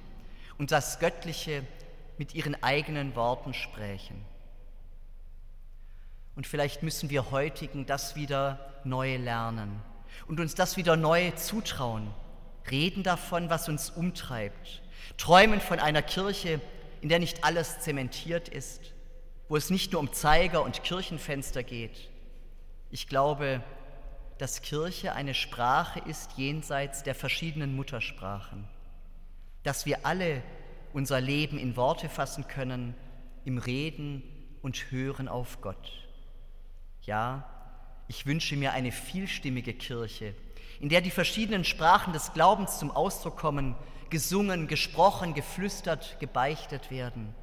und 0.58 0.71
das 0.71 0.99
Göttliche 0.99 1.65
mit 2.17 2.36
ihren 2.36 2.62
eigenen 2.62 3.15
Worten 3.15 3.54
sprächen. 3.54 4.23
Und 6.39 6.47
vielleicht 6.47 6.84
müssen 6.84 7.10
wir 7.10 7.32
heutigen 7.32 7.86
das 7.86 8.15
wieder 8.15 8.71
neu 8.86 9.17
lernen 9.17 9.82
und 10.25 10.39
uns 10.39 10.56
das 10.56 10.78
wieder 10.78 10.95
neu 10.95 11.32
zutrauen. 11.32 12.13
Reden 12.71 13.04
davon, 13.04 13.49
was 13.49 13.67
uns 13.67 13.89
umtreibt. 13.89 14.82
Träumen 15.17 15.60
von 15.60 15.80
einer 15.80 16.02
Kirche, 16.02 16.62
in 17.02 17.10
der 17.10 17.19
nicht 17.19 17.43
alles 17.43 17.82
zementiert 17.82 18.47
ist, 18.47 18.93
wo 19.49 19.58
es 19.58 19.69
nicht 19.69 19.91
nur 19.91 19.99
um 19.99 20.13
Zeiger 20.13 20.63
und 20.63 20.82
Kirchenfenster 20.82 21.62
geht. 21.62 22.10
Ich 22.89 23.10
glaube, 23.10 23.62
dass 24.38 24.62
Kirche 24.62 25.12
eine 25.12 25.34
Sprache 25.34 25.99
ist 26.08 26.38
jenseits 26.38 27.04
der 27.04 27.15
verschiedenen 27.15 27.75
Muttersprachen, 27.75 28.63
dass 29.63 29.86
wir 29.86 30.06
alle 30.06 30.41
unser 30.93 31.19
Leben 31.19 31.58
in 31.58 31.75
Worte 31.75 32.08
fassen 32.08 32.47
können, 32.47 32.95
im 33.43 33.58
Reden 33.58 34.23
und 34.62 34.89
Hören 34.89 35.28
auf 35.28 35.60
Gott. 35.60 36.09
Ja, 37.10 37.43
ich 38.08 38.28
wünsche 38.28 38.56
mir 38.56 38.74
eine 38.74 38.91
vielstimmige 38.91 39.74
Kirche, 39.74 40.36
in 40.80 40.89
der 40.89 41.02
die 41.02 41.10
verschiedenen 41.10 41.63
Sprachen 41.63 42.13
des 42.13 42.34
Glaubens 42.34 42.78
zum 42.78 42.91
Ausdruck 42.91 43.36
kommen, 43.36 43.76
gesungen, 44.12 44.67
gesprochen, 44.67 45.34
geflüstert, 45.34 46.19
gebeichtet 46.19 46.91
werden, 46.91 47.34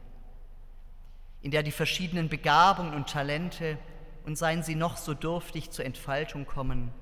in 1.43 1.51
der 1.51 1.65
die 1.65 1.73
verschiedenen 1.73 2.29
Begabungen 2.29 2.95
und 2.95 3.11
Talente, 3.11 3.77
und 4.25 4.39
seien 4.39 4.63
sie 4.63 4.77
noch 4.77 4.99
so 4.99 5.15
dürftig 5.15 5.73
zur 5.73 5.85
Entfaltung 5.85 6.47
kommen, 6.47 6.93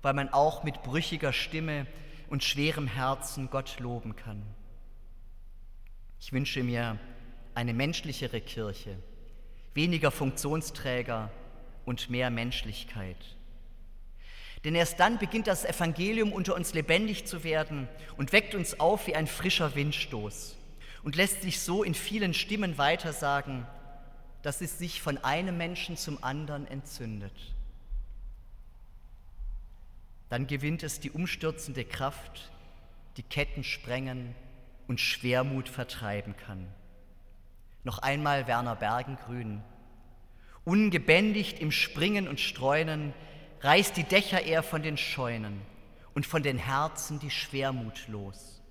weil 0.00 0.14
man 0.14 0.32
auch 0.32 0.64
mit 0.64 0.82
brüchiger 0.82 1.34
Stimme 1.34 1.86
und 2.30 2.42
schwerem 2.42 2.86
Herzen 2.86 3.50
Gott 3.50 3.80
loben 3.80 4.16
kann. 4.16 4.42
Ich 6.20 6.32
wünsche 6.32 6.62
mir 6.62 6.98
eine 7.54 7.74
menschlichere 7.74 8.40
Kirche, 8.40 8.96
weniger 9.74 10.10
Funktionsträger, 10.10 11.30
und 11.84 12.10
mehr 12.10 12.30
Menschlichkeit. 12.30 13.16
Denn 14.64 14.74
erst 14.74 15.00
dann 15.00 15.18
beginnt 15.18 15.48
das 15.48 15.64
Evangelium 15.64 16.32
unter 16.32 16.54
uns 16.54 16.72
lebendig 16.72 17.26
zu 17.26 17.42
werden 17.42 17.88
und 18.16 18.32
weckt 18.32 18.54
uns 18.54 18.78
auf 18.78 19.06
wie 19.06 19.16
ein 19.16 19.26
frischer 19.26 19.74
Windstoß 19.74 20.56
und 21.02 21.16
lässt 21.16 21.42
sich 21.42 21.60
so 21.60 21.82
in 21.82 21.94
vielen 21.94 22.32
Stimmen 22.32 22.78
weitersagen, 22.78 23.66
dass 24.42 24.60
es 24.60 24.78
sich 24.78 25.02
von 25.02 25.18
einem 25.18 25.56
Menschen 25.56 25.96
zum 25.96 26.22
anderen 26.22 26.66
entzündet. 26.66 27.32
Dann 30.28 30.46
gewinnt 30.46 30.82
es 30.82 31.00
die 31.00 31.10
umstürzende 31.10 31.84
Kraft, 31.84 32.50
die 33.16 33.22
Ketten 33.22 33.64
sprengen 33.64 34.34
und 34.88 35.00
Schwermut 35.00 35.68
vertreiben 35.68 36.36
kann. 36.36 36.66
Noch 37.84 37.98
einmal 37.98 38.46
Werner 38.46 38.76
Bergengrün. 38.76 39.62
Ungebändigt 40.64 41.58
im 41.58 41.72
Springen 41.72 42.28
und 42.28 42.38
Streunen 42.38 43.14
reißt 43.62 43.96
die 43.96 44.04
Dächer 44.04 44.42
er 44.42 44.62
von 44.62 44.82
den 44.82 44.96
Scheunen 44.96 45.60
und 46.14 46.26
von 46.26 46.42
den 46.42 46.58
Herzen 46.58 47.18
die 47.18 47.30
Schwermut 47.30 48.06
los. 48.08 48.62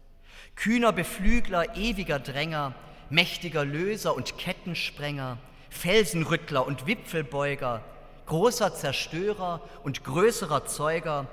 Kühner 0.56 0.93
Beflügler, 0.93 1.75
ewiger 1.75 2.19
Dränger, 2.19 2.75
mächtiger 3.10 3.65
Löser 3.65 4.15
und 4.15 4.38
Kettensprenger, 4.38 5.38
Felsenrüttler 5.69 6.65
und 6.65 6.88
Wipfelbeuger, 6.88 7.84
großer 8.25 8.73
Zerstörer 8.73 9.62
und 9.84 10.04
größerer 10.04 10.65
Zeuger, 10.65 11.27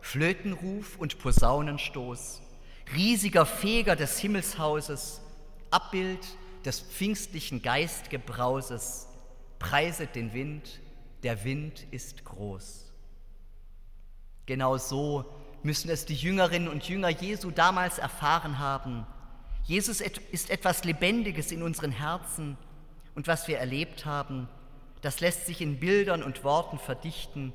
Flötenruf 0.00 0.96
und 0.96 1.18
Posaunenstoß, 1.18 2.40
riesiger 2.94 3.44
Feger 3.44 3.96
des 3.96 4.18
Himmelshauses, 4.18 5.20
Abbild 5.70 6.26
des 6.64 6.80
pfingstlichen 6.80 7.62
Geistgebrauses, 7.62 9.07
Preiset 9.58 10.14
den 10.14 10.32
Wind, 10.32 10.80
der 11.22 11.44
Wind 11.44 11.86
ist 11.90 12.24
groß. 12.24 12.92
Genau 14.46 14.76
so 14.78 15.24
müssen 15.62 15.90
es 15.90 16.06
die 16.06 16.14
Jüngerinnen 16.14 16.68
und 16.68 16.88
Jünger 16.88 17.08
Jesu 17.08 17.50
damals 17.50 17.98
erfahren 17.98 18.58
haben. 18.58 19.06
Jesus 19.64 20.00
ist 20.00 20.50
etwas 20.50 20.84
Lebendiges 20.84 21.52
in 21.52 21.62
unseren 21.62 21.92
Herzen 21.92 22.56
und 23.14 23.26
was 23.26 23.48
wir 23.48 23.58
erlebt 23.58 24.06
haben, 24.06 24.48
das 25.02 25.20
lässt 25.20 25.46
sich 25.46 25.60
in 25.60 25.78
Bildern 25.78 26.22
und 26.22 26.44
Worten 26.44 26.78
verdichten, 26.78 27.52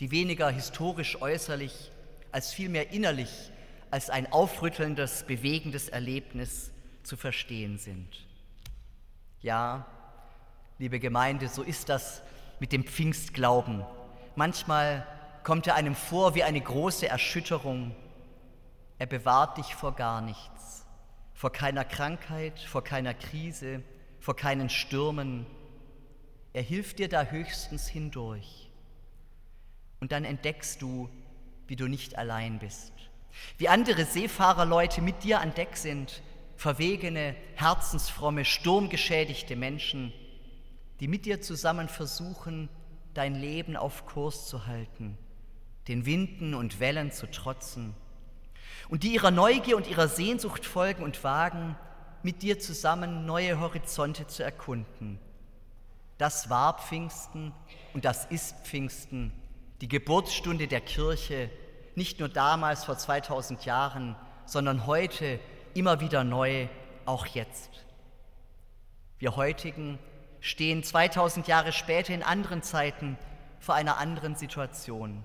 die 0.00 0.10
weniger 0.10 0.50
historisch 0.50 1.20
äußerlich 1.20 1.90
als 2.32 2.52
vielmehr 2.52 2.90
innerlich 2.90 3.50
als 3.90 4.10
ein 4.10 4.30
aufrüttelndes, 4.30 5.24
bewegendes 5.24 5.88
Erlebnis 5.88 6.70
zu 7.02 7.16
verstehen 7.16 7.78
sind. 7.78 8.26
Ja, 9.40 9.86
liebe 10.78 11.00
Gemeinde, 11.00 11.48
so 11.48 11.62
ist 11.62 11.88
das 11.88 12.22
mit 12.60 12.72
dem 12.72 12.84
Pfingstglauben. 12.84 13.84
Manchmal 14.36 15.06
kommt 15.42 15.66
er 15.66 15.74
einem 15.74 15.96
vor 15.96 16.34
wie 16.34 16.44
eine 16.44 16.60
große 16.60 17.08
Erschütterung. 17.08 17.94
Er 18.98 19.06
bewahrt 19.06 19.58
dich 19.58 19.74
vor 19.74 19.94
gar 19.94 20.20
nichts, 20.20 20.86
vor 21.34 21.50
keiner 21.50 21.84
Krankheit, 21.84 22.60
vor 22.60 22.84
keiner 22.84 23.14
Krise, 23.14 23.82
vor 24.20 24.36
keinen 24.36 24.68
Stürmen. 24.68 25.46
Er 26.52 26.62
hilft 26.62 27.00
dir 27.00 27.08
da 27.08 27.24
höchstens 27.24 27.88
hindurch. 27.88 28.70
Und 30.00 30.12
dann 30.12 30.24
entdeckst 30.24 30.80
du, 30.80 31.08
wie 31.66 31.76
du 31.76 31.88
nicht 31.88 32.16
allein 32.16 32.60
bist. 32.60 32.92
Wie 33.56 33.68
andere 33.68 34.04
Seefahrerleute 34.04 35.00
mit 35.00 35.24
dir 35.24 35.40
an 35.40 35.54
Deck 35.54 35.76
sind, 35.76 36.22
verwegene, 36.56 37.34
herzensfromme, 37.56 38.44
sturmgeschädigte 38.44 39.54
Menschen, 39.56 40.12
die 41.00 41.08
mit 41.08 41.26
dir 41.26 41.40
zusammen 41.40 41.88
versuchen, 41.88 42.68
dein 43.14 43.34
Leben 43.34 43.76
auf 43.76 44.06
Kurs 44.06 44.46
zu 44.46 44.66
halten, 44.66 45.16
den 45.86 46.06
Winden 46.06 46.54
und 46.54 46.80
Wellen 46.80 47.10
zu 47.12 47.30
trotzen 47.30 47.94
und 48.88 49.02
die 49.02 49.14
ihrer 49.14 49.30
Neugier 49.30 49.76
und 49.76 49.88
ihrer 49.88 50.08
Sehnsucht 50.08 50.64
folgen 50.64 51.02
und 51.02 51.22
wagen, 51.24 51.76
mit 52.22 52.42
dir 52.42 52.58
zusammen 52.58 53.26
neue 53.26 53.60
Horizonte 53.60 54.26
zu 54.26 54.42
erkunden. 54.42 55.18
Das 56.18 56.50
war 56.50 56.78
Pfingsten 56.78 57.52
und 57.94 58.04
das 58.04 58.26
ist 58.26 58.56
Pfingsten, 58.66 59.32
die 59.80 59.88
Geburtsstunde 59.88 60.66
der 60.66 60.80
Kirche, 60.80 61.50
nicht 61.94 62.18
nur 62.18 62.28
damals 62.28 62.84
vor 62.84 62.98
2000 62.98 63.64
Jahren, 63.64 64.16
sondern 64.44 64.86
heute 64.86 65.38
immer 65.74 66.00
wieder 66.00 66.24
neu, 66.24 66.68
auch 67.04 67.26
jetzt. 67.26 67.70
Wir 69.18 69.36
heutigen 69.36 69.98
stehen 70.40 70.82
2000 70.82 71.48
Jahre 71.48 71.72
später 71.72 72.14
in 72.14 72.22
anderen 72.22 72.62
Zeiten 72.62 73.18
vor 73.58 73.74
einer 73.74 73.98
anderen 73.98 74.36
Situation. 74.36 75.24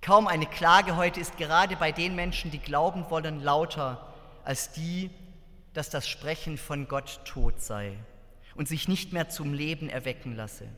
Kaum 0.00 0.28
eine 0.28 0.46
Klage 0.46 0.96
heute 0.96 1.20
ist 1.20 1.36
gerade 1.36 1.76
bei 1.76 1.92
den 1.92 2.14
Menschen, 2.14 2.50
die 2.50 2.58
glauben 2.60 3.10
wollen, 3.10 3.42
lauter 3.42 4.06
als 4.44 4.72
die, 4.72 5.10
dass 5.74 5.90
das 5.90 6.08
Sprechen 6.08 6.56
von 6.56 6.88
Gott 6.88 7.20
tot 7.24 7.60
sei 7.60 7.96
und 8.54 8.68
sich 8.68 8.88
nicht 8.88 9.12
mehr 9.12 9.28
zum 9.28 9.54
Leben 9.54 9.88
erwecken 9.88 10.36
lasse. 10.36 10.68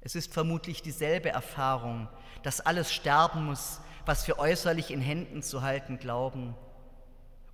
Es 0.00 0.14
ist 0.14 0.32
vermutlich 0.32 0.82
dieselbe 0.82 1.30
Erfahrung, 1.30 2.08
dass 2.42 2.60
alles 2.60 2.92
sterben 2.92 3.44
muss, 3.44 3.80
was 4.06 4.26
wir 4.26 4.38
äußerlich 4.38 4.90
in 4.90 5.00
Händen 5.00 5.42
zu 5.42 5.62
halten 5.62 5.98
glauben. 5.98 6.54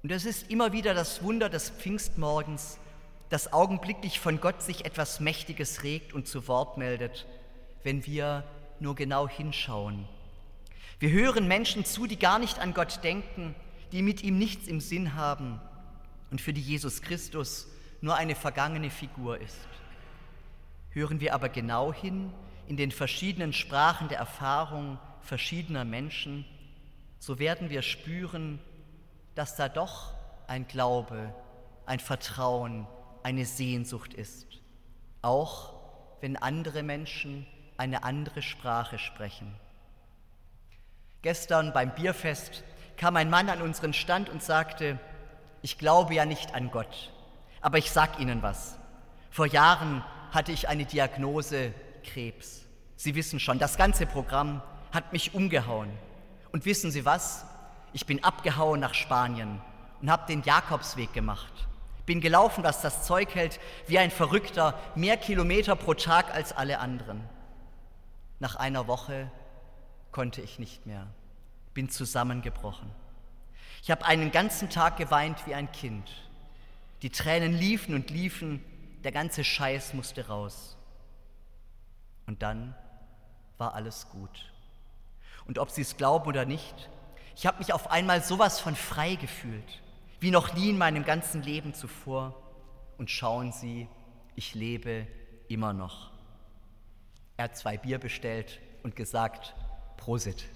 Und 0.02 0.12
es 0.12 0.24
ist 0.24 0.48
immer 0.50 0.72
wieder 0.72 0.94
das 0.94 1.22
Wunder 1.24 1.48
des 1.48 1.70
Pfingstmorgens, 1.70 2.78
dass 3.28 3.52
augenblicklich 3.52 4.20
von 4.20 4.40
Gott 4.40 4.62
sich 4.62 4.84
etwas 4.84 5.20
Mächtiges 5.20 5.82
regt 5.82 6.12
und 6.12 6.28
zu 6.28 6.48
Wort 6.48 6.78
meldet, 6.78 7.26
wenn 7.82 8.06
wir 8.06 8.44
nur 8.80 8.94
genau 8.94 9.28
hinschauen 9.28 10.08
wir 10.98 11.10
hören 11.10 11.46
Menschen 11.46 11.84
zu, 11.84 12.06
die 12.06 12.18
gar 12.18 12.38
nicht 12.38 12.58
an 12.58 12.72
Gott 12.72 13.04
denken, 13.04 13.54
die 13.92 14.00
mit 14.00 14.22
ihm 14.22 14.38
nichts 14.38 14.66
im 14.66 14.80
Sinn 14.80 15.14
haben 15.14 15.60
und 16.30 16.40
für 16.40 16.54
die 16.54 16.60
Jesus 16.60 17.02
Christus 17.02 17.68
nur 18.00 18.16
eine 18.16 18.34
vergangene 18.34 18.88
Figur 18.88 19.38
ist. 19.38 19.68
Hören 20.90 21.20
wir 21.20 21.34
aber 21.34 21.50
genau 21.50 21.92
hin 21.92 22.32
in 22.66 22.78
den 22.78 22.90
verschiedenen 22.90 23.52
Sprachen 23.52 24.08
der 24.08 24.18
Erfahrung 24.18 24.98
verschiedener 25.20 25.84
Menschen, 25.84 26.46
so 27.18 27.38
werden 27.38 27.68
wir 27.68 27.82
spüren, 27.82 28.58
dass 29.34 29.56
da 29.56 29.68
doch 29.68 30.14
ein 30.46 30.66
Glaube, 30.66 31.34
ein 31.84 32.00
Vertrauen, 32.00 32.86
eine 33.26 33.44
Sehnsucht 33.44 34.14
ist, 34.14 34.46
auch 35.20 35.72
wenn 36.20 36.36
andere 36.36 36.84
Menschen 36.84 37.44
eine 37.76 38.04
andere 38.04 38.40
Sprache 38.40 39.00
sprechen. 39.00 39.52
Gestern 41.22 41.72
beim 41.72 41.92
Bierfest 41.92 42.62
kam 42.96 43.16
ein 43.16 43.28
Mann 43.28 43.48
an 43.48 43.62
unseren 43.62 43.94
Stand 43.94 44.28
und 44.28 44.44
sagte, 44.44 45.00
ich 45.60 45.76
glaube 45.76 46.14
ja 46.14 46.24
nicht 46.24 46.54
an 46.54 46.70
Gott, 46.70 47.12
aber 47.60 47.78
ich 47.78 47.90
sag 47.90 48.20
Ihnen 48.20 48.42
was. 48.42 48.78
Vor 49.32 49.46
Jahren 49.46 50.04
hatte 50.30 50.52
ich 50.52 50.68
eine 50.68 50.84
Diagnose 50.84 51.74
Krebs. 52.04 52.64
Sie 52.94 53.16
wissen 53.16 53.40
schon, 53.40 53.58
das 53.58 53.76
ganze 53.76 54.06
Programm 54.06 54.62
hat 54.92 55.12
mich 55.12 55.34
umgehauen. 55.34 55.90
Und 56.52 56.64
wissen 56.64 56.92
Sie 56.92 57.04
was? 57.04 57.44
Ich 57.92 58.06
bin 58.06 58.22
abgehauen 58.22 58.78
nach 58.78 58.94
Spanien 58.94 59.60
und 60.00 60.12
habe 60.12 60.28
den 60.28 60.44
Jakobsweg 60.44 61.12
gemacht. 61.12 61.66
Bin 62.06 62.20
gelaufen, 62.20 62.62
dass 62.62 62.80
das 62.80 63.04
Zeug 63.04 63.34
hält, 63.34 63.60
wie 63.86 63.98
ein 63.98 64.10
Verrückter, 64.10 64.78
mehr 64.94 65.16
Kilometer 65.16 65.76
pro 65.76 65.94
Tag 65.94 66.32
als 66.32 66.52
alle 66.52 66.78
anderen. 66.78 67.22
Nach 68.38 68.56
einer 68.56 68.86
Woche 68.86 69.30
konnte 70.12 70.40
ich 70.40 70.58
nicht 70.58 70.86
mehr, 70.86 71.06
bin 71.74 71.90
zusammengebrochen. 71.90 72.90
Ich 73.82 73.90
habe 73.90 74.04
einen 74.04 74.30
ganzen 74.30 74.70
Tag 74.70 74.96
geweint 74.96 75.46
wie 75.46 75.54
ein 75.54 75.70
Kind. 75.72 76.10
Die 77.02 77.10
Tränen 77.10 77.52
liefen 77.52 77.94
und 77.94 78.10
liefen, 78.10 78.64
der 79.04 79.12
ganze 79.12 79.44
Scheiß 79.44 79.92
musste 79.94 80.28
raus. 80.28 80.76
Und 82.26 82.42
dann 82.42 82.74
war 83.58 83.74
alles 83.74 84.08
gut. 84.10 84.52
Und 85.46 85.58
ob 85.58 85.70
Sie 85.70 85.82
es 85.82 85.96
glauben 85.96 86.26
oder 86.26 86.44
nicht, 86.44 86.88
ich 87.36 87.46
habe 87.46 87.58
mich 87.58 87.72
auf 87.72 87.90
einmal 87.90 88.22
sowas 88.22 88.58
von 88.58 88.74
frei 88.74 89.14
gefühlt, 89.14 89.82
wie 90.20 90.30
noch 90.30 90.54
nie 90.54 90.70
in 90.70 90.78
meinem 90.78 91.04
ganzen 91.04 91.42
Leben 91.42 91.74
zuvor. 91.74 92.42
Und 92.98 93.10
schauen 93.10 93.52
Sie, 93.52 93.88
ich 94.34 94.54
lebe 94.54 95.06
immer 95.48 95.72
noch. 95.72 96.10
Er 97.36 97.44
hat 97.44 97.56
zwei 97.56 97.76
Bier 97.76 97.98
bestellt 97.98 98.60
und 98.82 98.96
gesagt, 98.96 99.54
Prosit. 99.96 100.46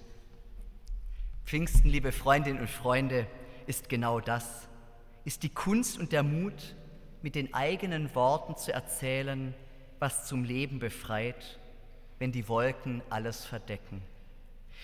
Pfingsten, 1.45 1.89
liebe 1.89 2.11
Freundinnen 2.11 2.59
und 2.59 2.69
Freunde, 2.69 3.27
ist 3.67 3.89
genau 3.89 4.19
das, 4.19 4.67
ist 5.25 5.43
die 5.43 5.49
Kunst 5.49 5.99
und 5.99 6.11
der 6.11 6.23
Mut, 6.23 6.75
mit 7.21 7.35
den 7.35 7.53
eigenen 7.53 8.13
Worten 8.15 8.55
zu 8.55 8.73
erzählen, 8.73 9.53
was 9.99 10.25
zum 10.25 10.43
Leben 10.43 10.79
befreit, 10.79 11.59
wenn 12.17 12.31
die 12.31 12.47
Wolken 12.47 13.03
alles 13.09 13.45
verdecken. 13.45 14.01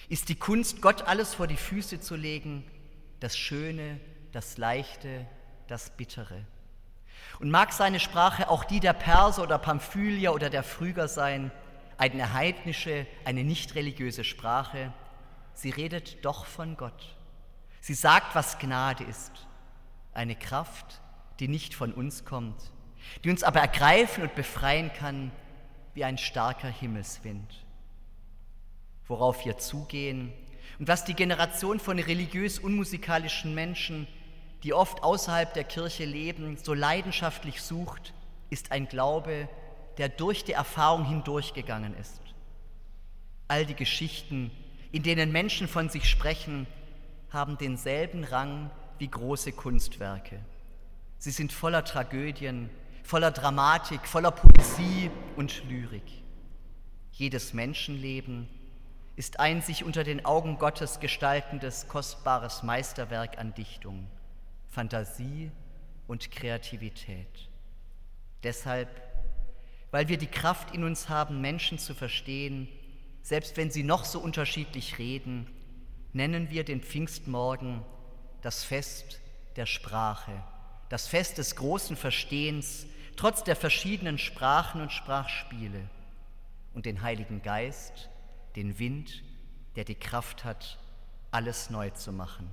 Ist 0.09 0.29
die 0.29 0.35
Kunst, 0.35 0.81
Gott 0.81 1.03
alles 1.07 1.33
vor 1.33 1.47
die 1.47 1.57
Füße 1.57 1.99
zu 1.99 2.15
legen, 2.15 2.63
das 3.19 3.35
Schöne, 3.35 3.99
das 4.37 4.59
Leichte, 4.59 5.25
das 5.65 5.89
Bittere. 5.89 6.45
Und 7.39 7.49
mag 7.49 7.73
seine 7.73 7.99
Sprache 7.99 8.51
auch 8.51 8.65
die 8.65 8.79
der 8.79 8.93
Perser 8.93 9.41
oder 9.41 9.57
Pamphylier 9.57 10.31
oder 10.31 10.51
der 10.51 10.61
Phryger 10.61 11.07
sein, 11.07 11.49
eine 11.97 12.33
heidnische, 12.33 13.07
eine 13.25 13.43
nicht 13.43 13.73
religiöse 13.73 14.23
Sprache. 14.23 14.93
Sie 15.55 15.71
redet 15.71 16.23
doch 16.23 16.45
von 16.45 16.77
Gott. 16.77 17.15
Sie 17.81 17.95
sagt, 17.95 18.35
was 18.35 18.59
Gnade 18.59 19.05
ist. 19.05 19.31
Eine 20.13 20.35
Kraft, 20.35 21.01
die 21.39 21.47
nicht 21.47 21.73
von 21.73 21.91
uns 21.91 22.23
kommt, 22.23 22.61
die 23.23 23.31
uns 23.31 23.41
aber 23.41 23.61
ergreifen 23.61 24.21
und 24.21 24.35
befreien 24.35 24.93
kann 24.93 25.31
wie 25.95 26.03
ein 26.03 26.19
starker 26.19 26.69
Himmelswind. 26.69 27.65
Worauf 29.07 29.45
wir 29.45 29.57
zugehen 29.57 30.31
und 30.77 30.87
was 30.87 31.05
die 31.05 31.15
Generation 31.15 31.79
von 31.79 31.97
religiös 31.97 32.59
unmusikalischen 32.59 33.55
Menschen, 33.55 34.07
die 34.63 34.73
oft 34.73 35.03
außerhalb 35.03 35.53
der 35.53 35.63
Kirche 35.63 36.05
leben, 36.05 36.57
so 36.57 36.73
leidenschaftlich 36.73 37.61
sucht, 37.61 38.13
ist 38.49 38.71
ein 38.71 38.87
Glaube, 38.87 39.49
der 39.97 40.09
durch 40.09 40.43
die 40.43 40.53
Erfahrung 40.53 41.05
hindurchgegangen 41.05 41.95
ist. 41.97 42.21
All 43.47 43.65
die 43.65 43.75
Geschichten, 43.75 44.51
in 44.91 45.03
denen 45.03 45.31
Menschen 45.31 45.67
von 45.67 45.89
sich 45.89 46.09
sprechen, 46.09 46.67
haben 47.29 47.57
denselben 47.57 48.23
Rang 48.23 48.69
wie 48.99 49.07
große 49.07 49.51
Kunstwerke. 49.51 50.39
Sie 51.17 51.31
sind 51.31 51.51
voller 51.51 51.83
Tragödien, 51.83 52.69
voller 53.03 53.31
Dramatik, 53.31 54.05
voller 54.07 54.31
Poesie 54.31 55.09
und 55.35 55.63
Lyrik. 55.69 56.23
Jedes 57.11 57.53
Menschenleben 57.53 58.47
ist 59.15 59.39
ein 59.39 59.61
sich 59.61 59.83
unter 59.83 60.03
den 60.03 60.25
Augen 60.25 60.59
Gottes 60.59 60.99
gestaltendes, 60.99 61.87
kostbares 61.87 62.61
Meisterwerk 62.61 63.39
an 63.39 63.53
Dichtung, 63.55 64.07
Fantasie 64.77 65.51
und 66.07 66.29
Kreativität. 66.31 67.49
Deshalb 68.43 68.89
weil 69.91 70.07
wir 70.09 70.17
die 70.17 70.27
Kraft 70.27 70.75
in 70.75 70.83
uns 70.83 71.09
haben, 71.09 71.41
Menschen 71.41 71.79
zu 71.79 71.93
verstehen, 71.93 72.67
selbst 73.21 73.57
wenn 73.57 73.71
sie 73.71 73.83
noch 73.83 74.05
so 74.05 74.19
unterschiedlich 74.19 74.99
reden, 74.99 75.47
nennen 76.13 76.49
wir 76.49 76.63
den 76.63 76.81
Pfingstmorgen 76.81 77.83
das 78.41 78.63
Fest 78.63 79.19
der 79.55 79.65
Sprache, 79.65 80.43
das 80.89 81.07
Fest 81.07 81.37
des 81.37 81.55
großen 81.55 81.95
Verstehens, 81.95 82.85
trotz 83.15 83.43
der 83.43 83.55
verschiedenen 83.55 84.17
Sprachen 84.17 84.81
und 84.81 84.91
Sprachspiele 84.91 85.89
und 86.73 86.85
den 86.85 87.01
Heiligen 87.01 87.41
Geist, 87.41 88.09
den 88.55 88.77
Wind, 88.77 89.23
der 89.75 89.85
die 89.85 89.95
Kraft 89.95 90.43
hat, 90.43 90.77
alles 91.31 91.69
neu 91.69 91.89
zu 91.89 92.11
machen. 92.11 92.49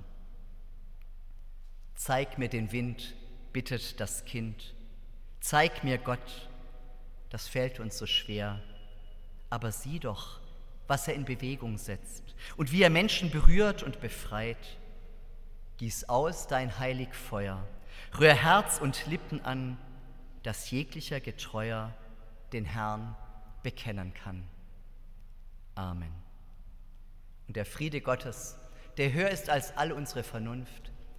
Zeig 1.95 2.37
mir 2.37 2.49
den 2.49 2.71
Wind, 2.71 3.15
bittet 3.53 3.99
das 3.99 4.25
Kind. 4.25 4.75
Zeig 5.39 5.83
mir 5.83 5.97
Gott, 5.97 6.49
das 7.29 7.47
fällt 7.47 7.79
uns 7.79 7.97
so 7.97 8.05
schwer. 8.05 8.61
Aber 9.49 9.71
sieh 9.71 9.99
doch, 9.99 10.39
was 10.87 11.07
er 11.07 11.13
in 11.13 11.25
Bewegung 11.25 11.77
setzt 11.77 12.35
und 12.57 12.71
wie 12.71 12.83
er 12.83 12.89
Menschen 12.89 13.31
berührt 13.31 13.83
und 13.83 13.99
befreit. 13.99 14.77
Gieß 15.77 16.09
aus 16.09 16.47
dein 16.47 16.79
heilig 16.79 17.13
Feuer, 17.13 17.65
rühr 18.17 18.33
Herz 18.33 18.79
und 18.79 19.05
Lippen 19.07 19.43
an, 19.43 19.77
dass 20.43 20.71
jeglicher 20.71 21.19
Getreuer 21.19 21.93
den 22.53 22.65
Herrn 22.65 23.15
bekennen 23.63 24.13
kann. 24.13 24.47
Amen. 25.75 26.13
Und 27.47 27.57
der 27.57 27.65
Friede 27.65 28.01
Gottes, 28.01 28.55
der 28.97 29.11
höher 29.11 29.29
ist 29.29 29.49
als 29.49 29.75
all 29.75 29.91
unsere 29.91 30.23
Vernunft, 30.23 30.91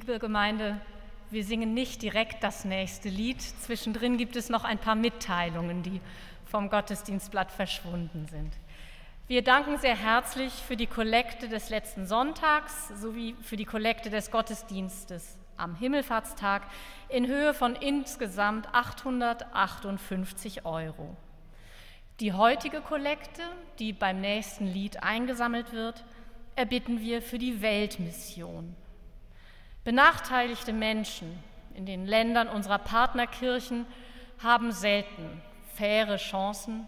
Liebe 0.00 0.20
Gemeinde, 0.20 0.80
wir 1.30 1.42
singen 1.42 1.74
nicht 1.74 2.02
direkt 2.02 2.44
das 2.44 2.64
nächste 2.64 3.08
Lied. 3.08 3.42
Zwischendrin 3.42 4.16
gibt 4.16 4.36
es 4.36 4.48
noch 4.48 4.62
ein 4.62 4.78
paar 4.78 4.94
Mitteilungen, 4.94 5.82
die 5.82 6.00
vom 6.44 6.70
Gottesdienstblatt 6.70 7.50
verschwunden 7.50 8.28
sind. 8.30 8.52
Wir 9.26 9.42
danken 9.42 9.76
sehr 9.78 9.96
herzlich 9.96 10.52
für 10.52 10.76
die 10.76 10.86
Kollekte 10.86 11.48
des 11.48 11.68
letzten 11.68 12.06
Sonntags 12.06 12.90
sowie 13.00 13.34
für 13.42 13.56
die 13.56 13.64
Kollekte 13.64 14.08
des 14.08 14.30
Gottesdienstes 14.30 15.36
am 15.56 15.74
Himmelfahrtstag 15.74 16.62
in 17.08 17.26
Höhe 17.26 17.52
von 17.52 17.74
insgesamt 17.74 18.72
858 18.72 20.64
Euro. 20.64 21.16
Die 22.20 22.32
heutige 22.34 22.82
Kollekte, 22.82 23.42
die 23.80 23.92
beim 23.92 24.20
nächsten 24.20 24.68
Lied 24.68 25.02
eingesammelt 25.02 25.72
wird, 25.72 26.04
erbitten 26.54 27.00
wir 27.00 27.20
für 27.20 27.38
die 27.38 27.62
Weltmission 27.62 28.76
Benachteiligte 29.88 30.74
Menschen 30.74 31.42
in 31.72 31.86
den 31.86 32.04
Ländern 32.04 32.48
unserer 32.48 32.76
Partnerkirchen 32.76 33.86
haben 34.38 34.70
selten 34.70 35.40
faire 35.76 36.18
Chancen 36.18 36.86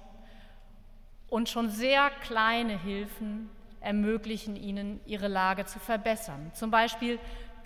und 1.30 1.48
schon 1.48 1.70
sehr 1.70 2.10
kleine 2.10 2.78
Hilfen 2.78 3.48
ermöglichen 3.80 4.54
ihnen, 4.54 5.00
ihre 5.06 5.28
Lage 5.28 5.64
zu 5.64 5.78
verbessern. 5.78 6.50
Zum 6.52 6.70
Beispiel 6.70 7.18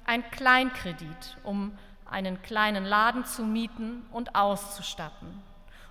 ein 0.07 0.22
Kleinkredit, 0.30 1.37
um 1.43 1.76
einen 2.09 2.41
kleinen 2.43 2.85
Laden 2.85 3.24
zu 3.24 3.43
mieten 3.43 4.07
und 4.12 4.37
auszustatten. 4.37 5.43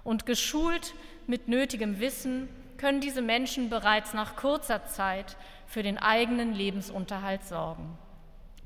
Und 0.05 0.25
geschult 0.25 0.93
mit 1.27 1.49
nötigem 1.49 1.99
Wissen 1.99 2.47
können 2.77 3.01
diese 3.01 3.21
Menschen 3.21 3.69
bereits 3.69 4.13
nach 4.13 4.37
kurzer 4.37 4.85
Zeit 4.85 5.35
für 5.67 5.83
den 5.83 5.97
eigenen 5.97 6.53
Lebensunterhalt 6.53 7.43
sorgen. 7.43 7.97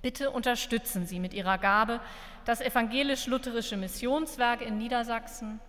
Bitte 0.02 0.32
unterstützen 0.32 1.06
Sie 1.06 1.20
mit 1.20 1.34
Ihrer 1.34 1.58
Gabe 1.58 2.00
das 2.46 2.62
evangelisch-lutherische 2.62 3.78
Missionswerk 3.78 4.62
in 4.62 4.78
Niedersachsen, 4.78 5.60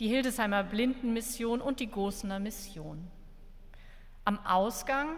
die 0.00 0.08
Hildesheimer 0.08 0.64
Blindenmission 0.64 1.60
und 1.60 1.80
die 1.80 1.86
Gosener 1.86 2.40
Mission. 2.40 3.06
Am 4.24 4.44
Ausgang 4.44 5.08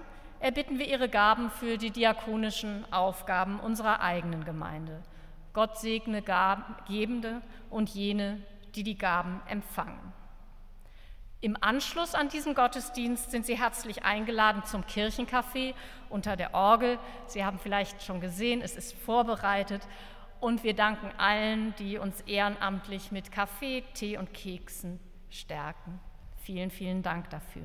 erbitten 0.41 0.79
wir 0.79 0.87
ihre 0.87 1.09
Gaben 1.09 1.51
für 1.51 1.79
die 1.79 1.91
diakonischen 1.91 2.85
Aufgaben 2.93 3.61
unserer 3.61 4.01
eigenen 4.01 4.45
Gemeinde. 4.45 5.03
Gott 5.53 5.79
segne 5.79 6.23
Gebende 6.23 7.41
und 7.71 7.89
jene, 7.91 8.43
die 8.75 8.83
die 8.83 8.99
Gaben 8.99 9.41
empfangen. 9.49 10.13
Im 11.47 11.57
Anschluss 11.61 12.17
an 12.17 12.29
diesen 12.29 12.57
Gottesdienst 12.57 13.31
sind 13.31 13.47
Sie 13.47 13.57
herzlich 13.57 14.03
eingeladen 14.03 14.65
zum 14.65 14.83
Kirchencafé 14.83 15.75
unter 16.09 16.35
der 16.35 16.55
Orgel. 16.55 16.99
Sie 17.29 17.45
haben 17.45 17.61
vielleicht 17.61 18.03
schon 18.03 18.21
gesehen, 18.21 18.63
es 18.63 18.75
ist 18.75 18.95
vorbereitet 18.95 19.87
und 20.41 20.65
wir 20.65 20.75
danken 20.75 21.09
allen, 21.19 21.73
die 21.79 21.99
uns 21.99 22.21
ehrenamtlich 22.23 23.13
mit 23.13 23.31
Kaffee, 23.31 23.85
Tee 23.95 24.19
und 24.19 24.35
Keksen 24.35 24.99
stärken. 25.31 26.01
Vielen, 26.43 26.73
vielen 26.73 27.05
Dank 27.05 27.31
dafür. 27.31 27.63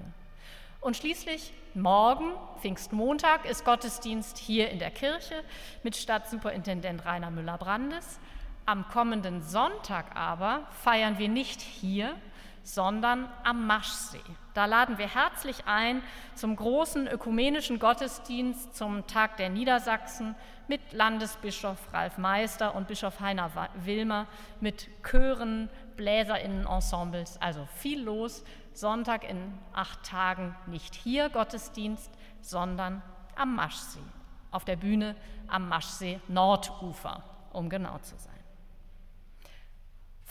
Und 0.79 0.95
schließlich 0.95 1.51
morgen, 1.73 2.34
Pfingstmontag, 2.59 3.49
ist 3.49 3.65
Gottesdienst 3.65 4.38
hier 4.38 4.69
in 4.69 4.77
der 4.77 4.91
Kirche 4.91 5.43
mit 5.82 5.95
Stadtsuperintendent 5.95 7.03
Rainer 7.03 7.32
Müller-Brandes. 7.32 8.19
Am 8.67 8.88
kommenden 8.89 9.41
Sonntag 9.41 10.15
aber 10.15 10.67
feiern 10.84 11.17
wir 11.17 11.29
nicht 11.29 11.61
hier, 11.61 12.15
sondern 12.64 13.30
am 13.43 13.66
Maschsee. 13.68 14.20
Da 14.53 14.66
laden 14.66 14.97
wir 14.97 15.07
herzlich 15.07 15.66
ein 15.66 16.03
zum 16.36 16.55
großen 16.55 17.07
ökumenischen 17.07 17.80
Gottesdienst 17.80 18.76
zum 18.76 19.07
Tag 19.07 19.38
der 19.38 19.49
Niedersachsen 19.49 20.36
mit 20.68 20.93
Landesbischof 20.93 21.78
Ralf 21.93 22.18
Meister 22.18 22.76
und 22.76 22.88
Bischof 22.88 23.20
Heiner 23.20 23.51
Wilmer, 23.84 24.28
mit 24.59 24.88
Chören, 25.03 25.70
Bläserinnenensembles, 25.97 27.41
also 27.41 27.68
viel 27.76 28.01
los. 28.03 28.43
Sonntag 28.74 29.30
in 29.30 29.53
acht 29.74 30.03
Tagen 30.03 30.55
nicht 30.68 30.95
hier 30.95 31.30
Gottesdienst, 31.30 32.09
sondern 32.41 33.01
am 33.36 33.55
Maschsee, 33.55 33.99
auf 34.49 34.64
der 34.64 34.78
Bühne 34.78 35.16
am 35.47 35.68
Maschsee 35.68 36.22
Nordufer, 36.30 37.22
um 37.51 37.70
genau 37.70 37.97
zu 37.99 38.16
sein. 38.18 38.30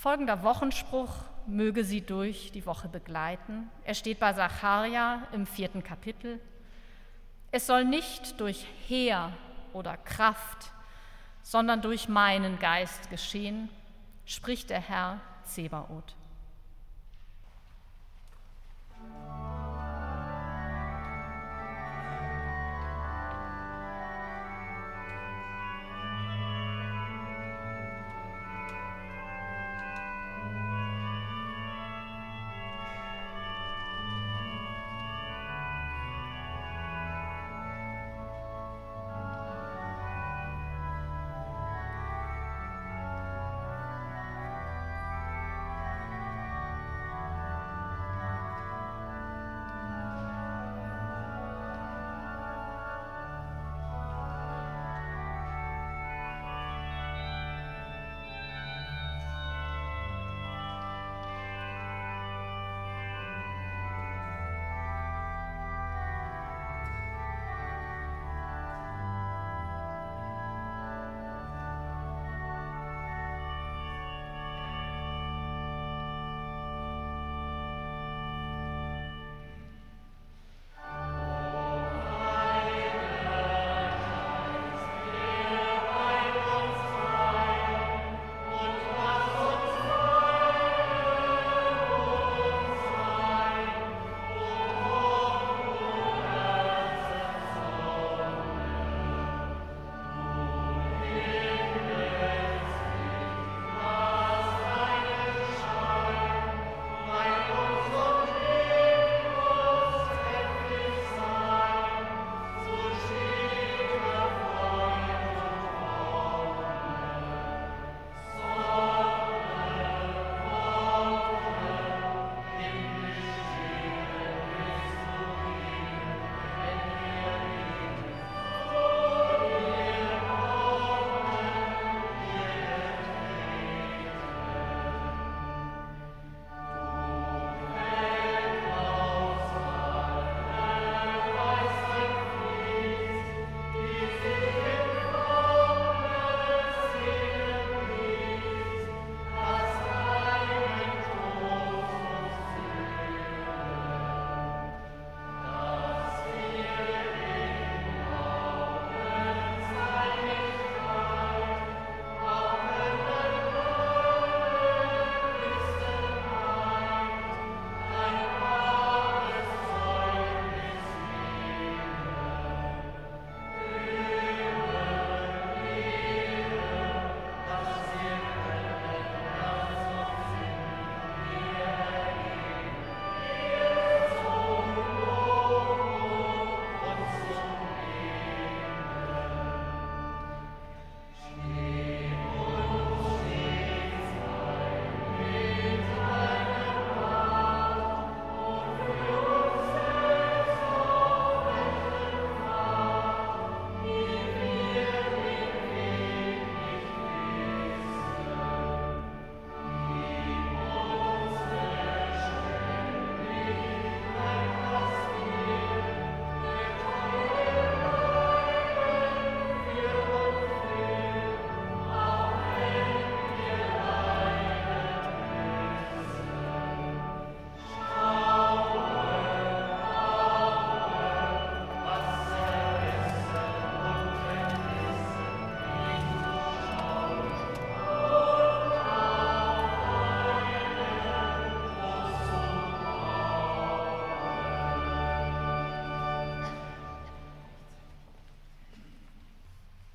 Folgender 0.01 0.43
Wochenspruch 0.43 1.11
möge 1.47 1.85
sie 1.85 2.01
durch 2.01 2.53
die 2.53 2.65
Woche 2.65 2.89
begleiten. 2.89 3.71
Er 3.85 3.93
steht 3.93 4.19
bei 4.19 4.33
Sacharja 4.33 5.27
im 5.33 5.45
vierten 5.45 5.83
Kapitel. 5.83 6.41
Es 7.51 7.67
soll 7.67 7.85
nicht 7.85 8.41
durch 8.41 8.67
Heer 8.89 9.31
oder 9.75 9.99
Kraft, 9.99 10.73
sondern 11.43 11.83
durch 11.83 12.09
meinen 12.09 12.59
Geist 12.59 13.11
geschehen, 13.11 13.69
spricht 14.25 14.71
der 14.71 14.81
Herr 14.81 15.21
Zebaoth. 15.45 16.17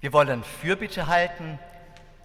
Wir 0.06 0.14
wollen 0.14 0.44
Fürbitte 0.44 1.08
halten 1.08 1.58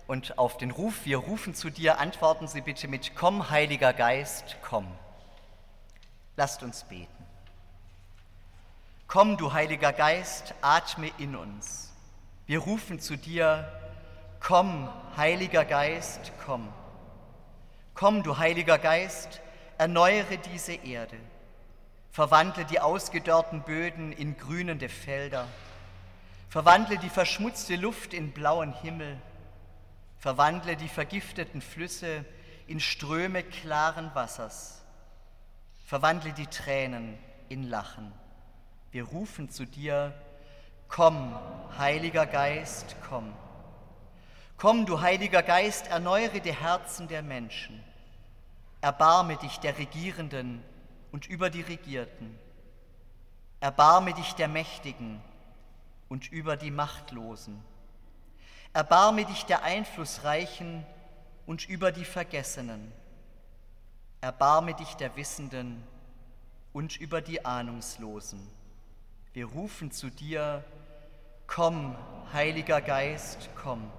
und 0.07 0.37
auf 0.37 0.59
den 0.59 0.70
Ruf, 0.70 1.07
wir 1.07 1.16
rufen 1.16 1.55
zu 1.55 1.70
dir, 1.70 1.99
antworten 1.99 2.47
Sie 2.47 2.61
bitte 2.61 2.89
mit 2.89 3.16
Komm, 3.16 3.49
Heiliger 3.49 3.95
Geist, 3.95 4.59
komm. 4.61 4.87
Lasst 6.37 6.62
uns 6.62 6.85
beten. 6.85 7.24
Komm, 9.07 9.39
du 9.39 9.55
Heiliger 9.55 9.95
Geist, 9.95 10.53
atme 10.61 11.11
in 11.16 11.35
uns. 11.35 11.91
Wir 12.45 12.59
rufen 12.59 13.01
zu 13.01 13.16
dir, 13.16 13.66
komm, 14.41 14.91
Heiliger 15.16 15.64
Geist, 15.64 16.33
komm. 16.45 16.68
Komm, 17.95 18.22
du 18.22 18.37
Heiliger 18.37 18.76
Geist, 18.76 19.41
erneuere 19.78 20.37
diese 20.53 20.74
Erde, 20.74 21.16
verwandle 22.11 22.66
die 22.66 22.81
ausgedörrten 22.81 23.62
Böden 23.62 24.12
in 24.12 24.37
grünende 24.37 24.91
Felder, 24.91 25.47
verwandle 26.51 26.98
die 26.98 27.09
verschmutzte 27.09 27.76
Luft 27.76 28.12
in 28.12 28.32
blauen 28.32 28.72
Himmel, 28.72 29.16
verwandle 30.18 30.76
die 30.76 30.88
vergifteten 30.88 31.62
Flüsse 31.62 32.24
in 32.66 32.80
Ströme 32.80 33.44
klaren 33.44 34.11
Wassers, 34.14 34.82
verwandle 35.86 36.32
die 36.32 36.48
Tränen 36.48 37.16
in 37.48 37.62
Lachen. 37.62 38.12
Wir 38.90 39.05
rufen 39.05 39.48
zu 39.48 39.64
dir, 39.64 40.12
komm, 40.88 41.38
Heiliger 41.78 42.26
Geist, 42.26 42.96
komm. 43.09 43.32
Komm, 44.57 44.86
du 44.86 45.01
Heiliger 45.01 45.44
Geist, 45.44 45.86
erneuere 45.86 46.40
die 46.40 46.53
Herzen 46.53 47.07
der 47.07 47.22
Menschen. 47.22 47.80
Erbarme 48.80 49.36
dich 49.36 49.59
der 49.61 49.78
Regierenden 49.78 50.64
und 51.12 51.28
über 51.28 51.48
die 51.48 51.62
Regierten. 51.62 52.36
Erbarme 53.61 54.14
dich 54.14 54.34
der 54.34 54.48
Mächtigen 54.48 55.22
und 56.11 56.31
über 56.31 56.57
die 56.57 56.73
Machtlosen. 56.73 57.63
Erbarme 58.75 59.25
dich 59.25 59.47
der 59.47 59.63
Einflussreichen 59.63 60.85
und 61.47 61.67
über 61.69 61.93
die 61.93 62.05
Vergessenen. 62.05 62.93
Erbarme 64.21 64.75
dich 64.75 64.95
der 64.95 65.17
Wissenden 65.17 65.83
und 66.73 67.01
über 67.01 67.23
die 67.23 67.45
Ahnungslosen. 67.45 68.41
Wir 69.33 69.47
rufen 69.47 69.93
zu 69.93 70.11
dir, 70.11 70.65
komm, 71.47 71.97
Heiliger 72.33 72.81
Geist, 72.81 73.49
komm. 73.55 73.91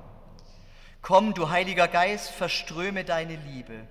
Komm, 1.01 1.33
du 1.33 1.49
Heiliger 1.49 1.87
Geist, 1.87 2.29
verströme 2.31 3.05
deine 3.05 3.37
Liebe. 3.37 3.87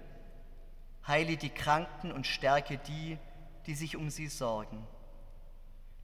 Heile 1.07 1.39
die 1.39 1.51
Kranken 1.51 2.13
und 2.13 2.27
stärke 2.27 2.77
die, 2.77 3.19
die 3.67 3.75
sich 3.75 3.97
um 3.97 4.11
sie 4.11 4.29
sorgen. 4.29 4.87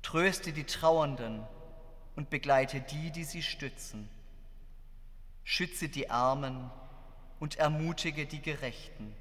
Tröste 0.02 0.52
die 0.52 0.64
Trauernden 0.64 1.46
und 2.16 2.30
begleite 2.30 2.80
die, 2.80 3.10
die 3.10 3.24
sie 3.24 3.42
stützen. 3.42 4.08
Schütze 5.44 5.88
die 5.88 6.10
Armen 6.10 6.70
und 7.38 7.56
ermutige 7.56 8.26
die 8.26 8.42
Gerechten. 8.42 9.14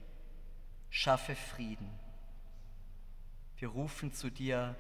Schaffe 0.90 1.36
Frieden. 1.36 1.90
Wir 3.58 3.68
rufen 3.68 4.14
zu 4.14 4.30
dir, 4.30 4.76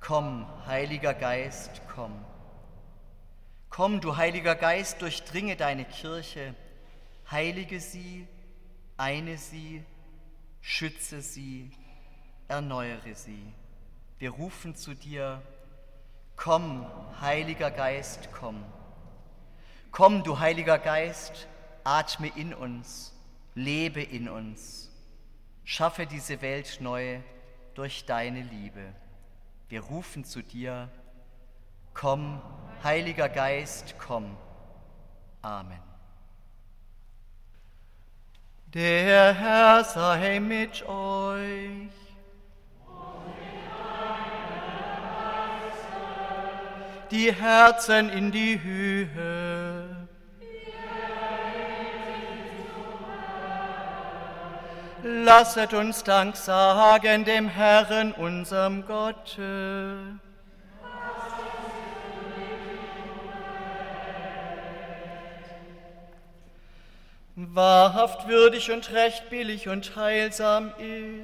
komm, 0.00 0.46
Heiliger 0.66 1.14
Geist, 1.14 1.82
komm. 1.94 2.12
Komm, 3.70 4.00
du 4.00 4.16
Heiliger 4.16 4.54
Geist, 4.54 5.02
durchdringe 5.02 5.56
deine 5.56 5.84
Kirche, 5.84 6.54
heilige 7.30 7.80
sie, 7.80 8.26
eine 8.96 9.36
sie, 9.36 9.82
schütze 10.60 11.20
sie, 11.20 11.70
erneuere 12.48 13.14
sie. 13.14 13.52
Wir 14.18 14.30
rufen 14.30 14.74
zu 14.76 14.94
dir, 14.94 15.42
komm, 16.36 16.86
Heiliger 17.20 17.70
Geist, 17.70 18.28
komm. 18.32 18.62
Komm, 19.90 20.22
du 20.22 20.38
Heiliger 20.38 20.78
Geist, 20.78 21.48
atme 21.84 22.30
in 22.36 22.52
uns, 22.52 23.14
lebe 23.54 24.02
in 24.02 24.28
uns, 24.28 24.90
schaffe 25.64 26.06
diese 26.06 26.42
Welt 26.42 26.78
neu 26.80 27.20
durch 27.74 28.04
deine 28.04 28.42
Liebe. 28.42 28.94
Wir 29.68 29.80
rufen 29.80 30.24
zu 30.24 30.42
dir, 30.42 30.90
komm, 31.94 32.40
Heiliger 32.84 33.28
Geist, 33.28 33.94
komm. 33.98 34.36
Amen. 35.42 35.80
Der 38.74 39.32
Herr 39.32 39.84
sei 39.84 40.38
mit 40.40 40.86
euch. 40.86 42.05
Die 47.10 47.32
Herzen 47.32 48.08
in 48.10 48.32
die 48.32 48.60
Höhe. 48.62 50.06
Lasset 55.02 55.72
uns 55.72 56.02
Dank 56.02 56.36
sagen 56.36 57.24
dem 57.24 57.48
Herrn, 57.48 58.10
unserem 58.12 58.84
Gott. 58.86 59.38
Wahrhaft 67.36 68.26
würdig 68.26 68.72
und 68.72 68.90
recht 68.92 69.30
billig 69.30 69.68
und 69.68 69.94
heilsam 69.94 70.72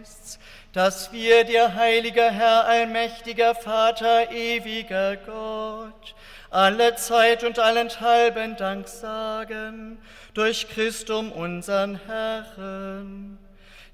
ist's, 0.00 0.38
dass 0.72 1.12
wir 1.12 1.44
dir, 1.44 1.74
heiliger 1.74 2.30
Herr, 2.30 2.66
allmächtiger 2.66 3.54
Vater, 3.54 4.30
ewiger 4.32 5.16
Gott, 5.16 6.14
alle 6.50 6.96
Zeit 6.96 7.44
und 7.44 7.58
allenthalben 7.58 8.56
Dank 8.56 8.88
sagen, 8.88 9.98
durch 10.32 10.68
Christum 10.68 11.30
unseren 11.30 12.00
Herrn, 12.06 13.38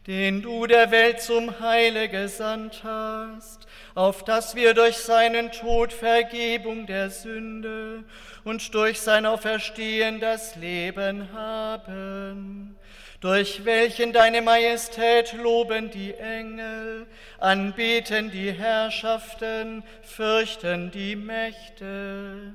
den 0.06 0.40
du 0.40 0.66
der 0.66 0.92
Welt 0.92 1.20
zum 1.20 1.58
Heile 1.60 2.08
gesandt 2.08 2.82
hast, 2.84 3.66
auf 3.96 4.24
dass 4.24 4.54
wir 4.54 4.72
durch 4.72 4.98
seinen 4.98 5.50
Tod 5.50 5.92
Vergebung 5.92 6.86
der 6.86 7.10
Sünde 7.10 8.04
und 8.44 8.72
durch 8.74 9.00
sein 9.00 9.26
Auferstehen 9.26 10.20
das 10.20 10.54
Leben 10.54 11.32
haben, 11.32 12.77
durch 13.20 13.64
welchen 13.64 14.12
deine 14.12 14.42
Majestät 14.42 15.32
loben 15.32 15.90
die 15.90 16.14
Engel, 16.14 17.06
anbeten 17.38 18.30
die 18.30 18.52
Herrschaften, 18.52 19.82
fürchten 20.02 20.90
die 20.92 21.16
Mächte, 21.16 22.54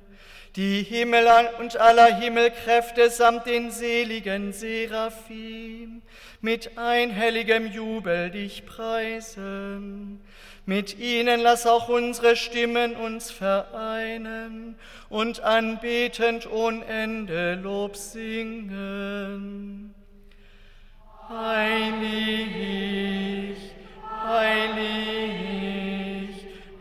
die 0.55 0.83
Himmel 0.83 1.27
und 1.59 1.77
aller 1.77 2.15
Himmelkräfte 2.15 3.09
samt 3.09 3.47
den 3.47 3.71
seligen 3.71 4.53
Seraphim 4.53 6.03
mit 6.41 6.77
einhelligem 6.77 7.65
Jubel 7.67 8.29
dich 8.29 8.65
preisen. 8.65 10.21
Mit 10.65 10.99
ihnen 10.99 11.41
lass 11.41 11.65
auch 11.65 11.89
unsere 11.89 12.35
Stimmen 12.35 12.95
uns 12.95 13.31
vereinen 13.31 14.75
und 15.09 15.41
anbetend 15.41 16.49
ohne 16.49 16.85
Ende 16.85 17.55
Lob 17.55 17.97
singen. 17.97 19.92
Heilig, 21.35 22.55
heilig, 24.23 24.85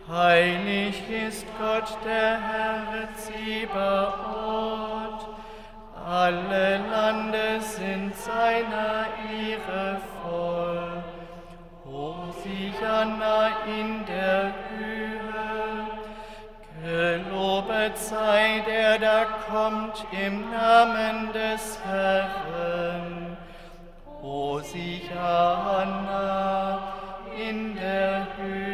heilig 0.07 1.03
ist 1.09 1.47
Gott 1.59 1.97
der 2.05 2.39
Herr 2.39 3.09
Zebaoth. 3.17 4.13
Alle 6.07 6.79
Lande 6.91 7.61
sind 7.61 8.15
seiner 8.15 9.07
Ehre 9.33 10.03
voll. 10.23 11.03
Hosianna 11.87 13.49
in 13.67 14.05
der 14.05 14.53
Gelobet 16.83 17.97
sei 17.97 18.63
der, 18.67 18.99
der 18.99 19.27
kommt 19.49 20.05
im 20.11 20.51
Namen 20.51 21.33
des 21.33 21.79
Herrn. 21.87 23.32
Hosianna 24.23 25.83
in 27.37 27.75
der 27.75 28.29
Höhe. 28.37 28.73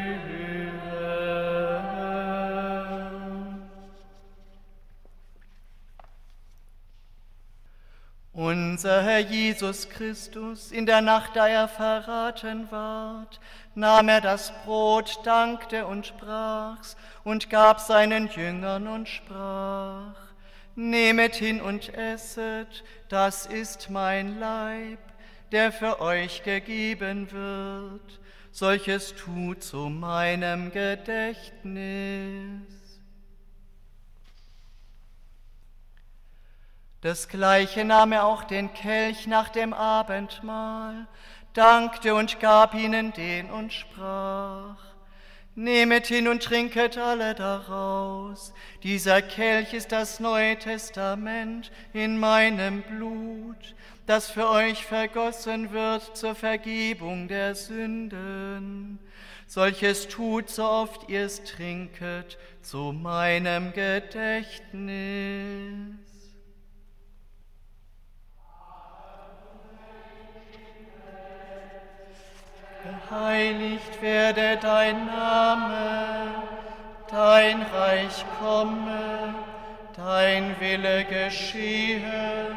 Unser 8.38 9.02
Herr 9.02 9.18
Jesus 9.18 9.88
Christus, 9.88 10.70
in 10.70 10.86
der 10.86 11.00
Nacht, 11.00 11.34
da 11.34 11.48
er 11.48 11.66
verraten 11.66 12.70
ward, 12.70 13.40
nahm 13.74 14.08
er 14.08 14.20
das 14.20 14.52
Brot, 14.64 15.18
dankte 15.24 15.86
und 15.86 16.06
sprach's 16.06 16.96
und 17.24 17.50
gab 17.50 17.80
seinen 17.80 18.28
Jüngern 18.28 18.86
und 18.86 19.08
sprach, 19.08 20.14
Nehmet 20.76 21.34
hin 21.34 21.60
und 21.60 21.92
esset, 21.94 22.84
das 23.08 23.46
ist 23.46 23.90
mein 23.90 24.38
Leib, 24.38 25.00
der 25.52 25.72
für 25.72 26.00
euch 26.00 26.42
gegeben 26.42 27.30
wird. 27.30 28.20
Solches 28.50 29.14
tut 29.14 29.62
zu 29.62 29.88
meinem 29.88 30.72
Gedächtnis. 30.72 32.62
Das 37.00 37.28
gleiche 37.28 37.84
nahm 37.84 38.12
er 38.12 38.24
auch 38.24 38.42
den 38.42 38.72
Kelch 38.74 39.28
nach 39.28 39.50
dem 39.50 39.72
Abendmahl, 39.72 41.06
dankte 41.52 42.14
und 42.14 42.40
gab 42.40 42.74
ihnen 42.74 43.12
den 43.12 43.50
und 43.50 43.72
sprach, 43.72 44.88
Nehmet 45.54 46.06
hin 46.06 46.28
und 46.28 46.44
trinket 46.44 46.96
alle 46.98 47.34
daraus. 47.34 48.52
Dieser 48.84 49.22
Kelch 49.22 49.74
ist 49.74 49.90
das 49.90 50.20
Neue 50.20 50.56
Testament 50.56 51.72
in 51.92 52.16
meinem 52.16 52.82
Blut, 52.82 53.74
das 54.08 54.30
für 54.30 54.48
euch 54.48 54.86
vergossen 54.86 55.70
wird 55.70 56.16
zur 56.16 56.34
Vergebung 56.34 57.28
der 57.28 57.54
Sünden. 57.54 58.98
Solches 59.46 60.08
tut, 60.08 60.48
so 60.48 60.64
oft 60.64 61.10
ihr 61.10 61.26
es 61.26 61.44
trinket, 61.44 62.38
zu 62.62 62.92
meinem 62.92 63.74
Gedächtnis. 63.74 64.94
Geheiligt 73.10 74.00
werde 74.00 74.58
dein 74.62 75.04
Name, 75.04 76.44
dein 77.10 77.60
Reich 77.60 78.24
komme, 78.40 79.34
dein 79.94 80.58
Wille 80.60 81.04
geschehe, 81.04 82.56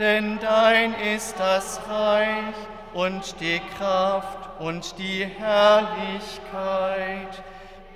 Denn 0.00 0.38
dein 0.40 0.94
ist 0.94 1.38
das 1.38 1.78
Reich 1.86 2.54
und 2.94 3.38
die 3.38 3.60
Kraft 3.76 4.58
und 4.58 4.96
die 4.96 5.26
Herrlichkeit 5.26 6.40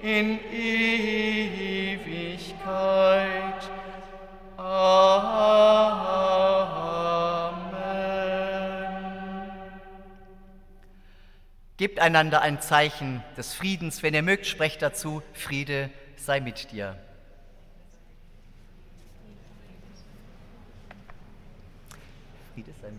in 0.03 0.39
Ewigkeit. 0.53 1.01
Amen. 4.59 5.15
Gebt 11.79 12.01
einander 12.01 12.43
ein 12.43 12.61
Zeichen 12.61 13.25
des 13.39 13.55
Friedens. 13.55 14.03
Wenn 14.03 14.13
ihr 14.13 14.21
mögt, 14.21 14.45
sprecht 14.45 14.83
dazu, 14.83 15.23
Friede 15.33 15.89
sei 16.17 16.41
mit 16.41 16.71
dir. 16.71 16.99
Friede 22.55 22.73
sei 22.73 22.93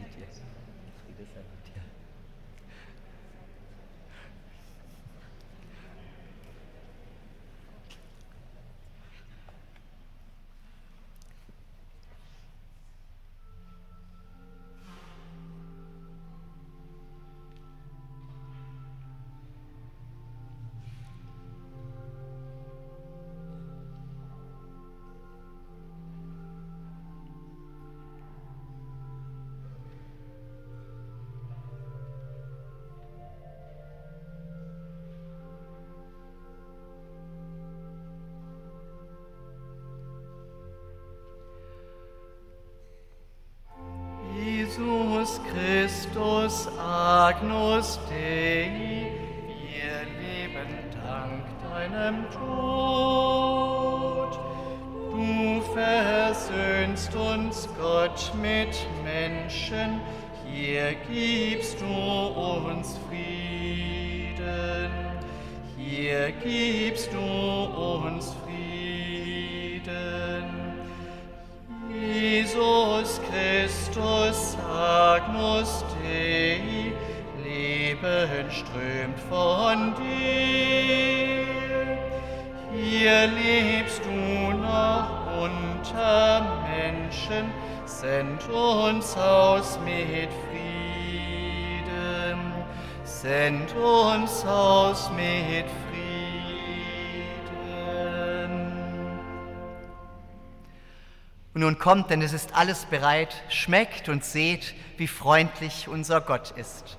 kommt, 101.86 102.10
denn 102.10 102.24
es 102.24 102.34
ist 102.34 102.56
alles 102.56 102.86
bereit, 102.86 103.44
schmeckt 103.48 104.10
und 104.10 104.26
seht, 104.26 104.74
wie 104.98 105.06
freundlich 105.06 105.88
unser 105.88 106.20
Gott 106.20 106.50
ist. 106.58 106.98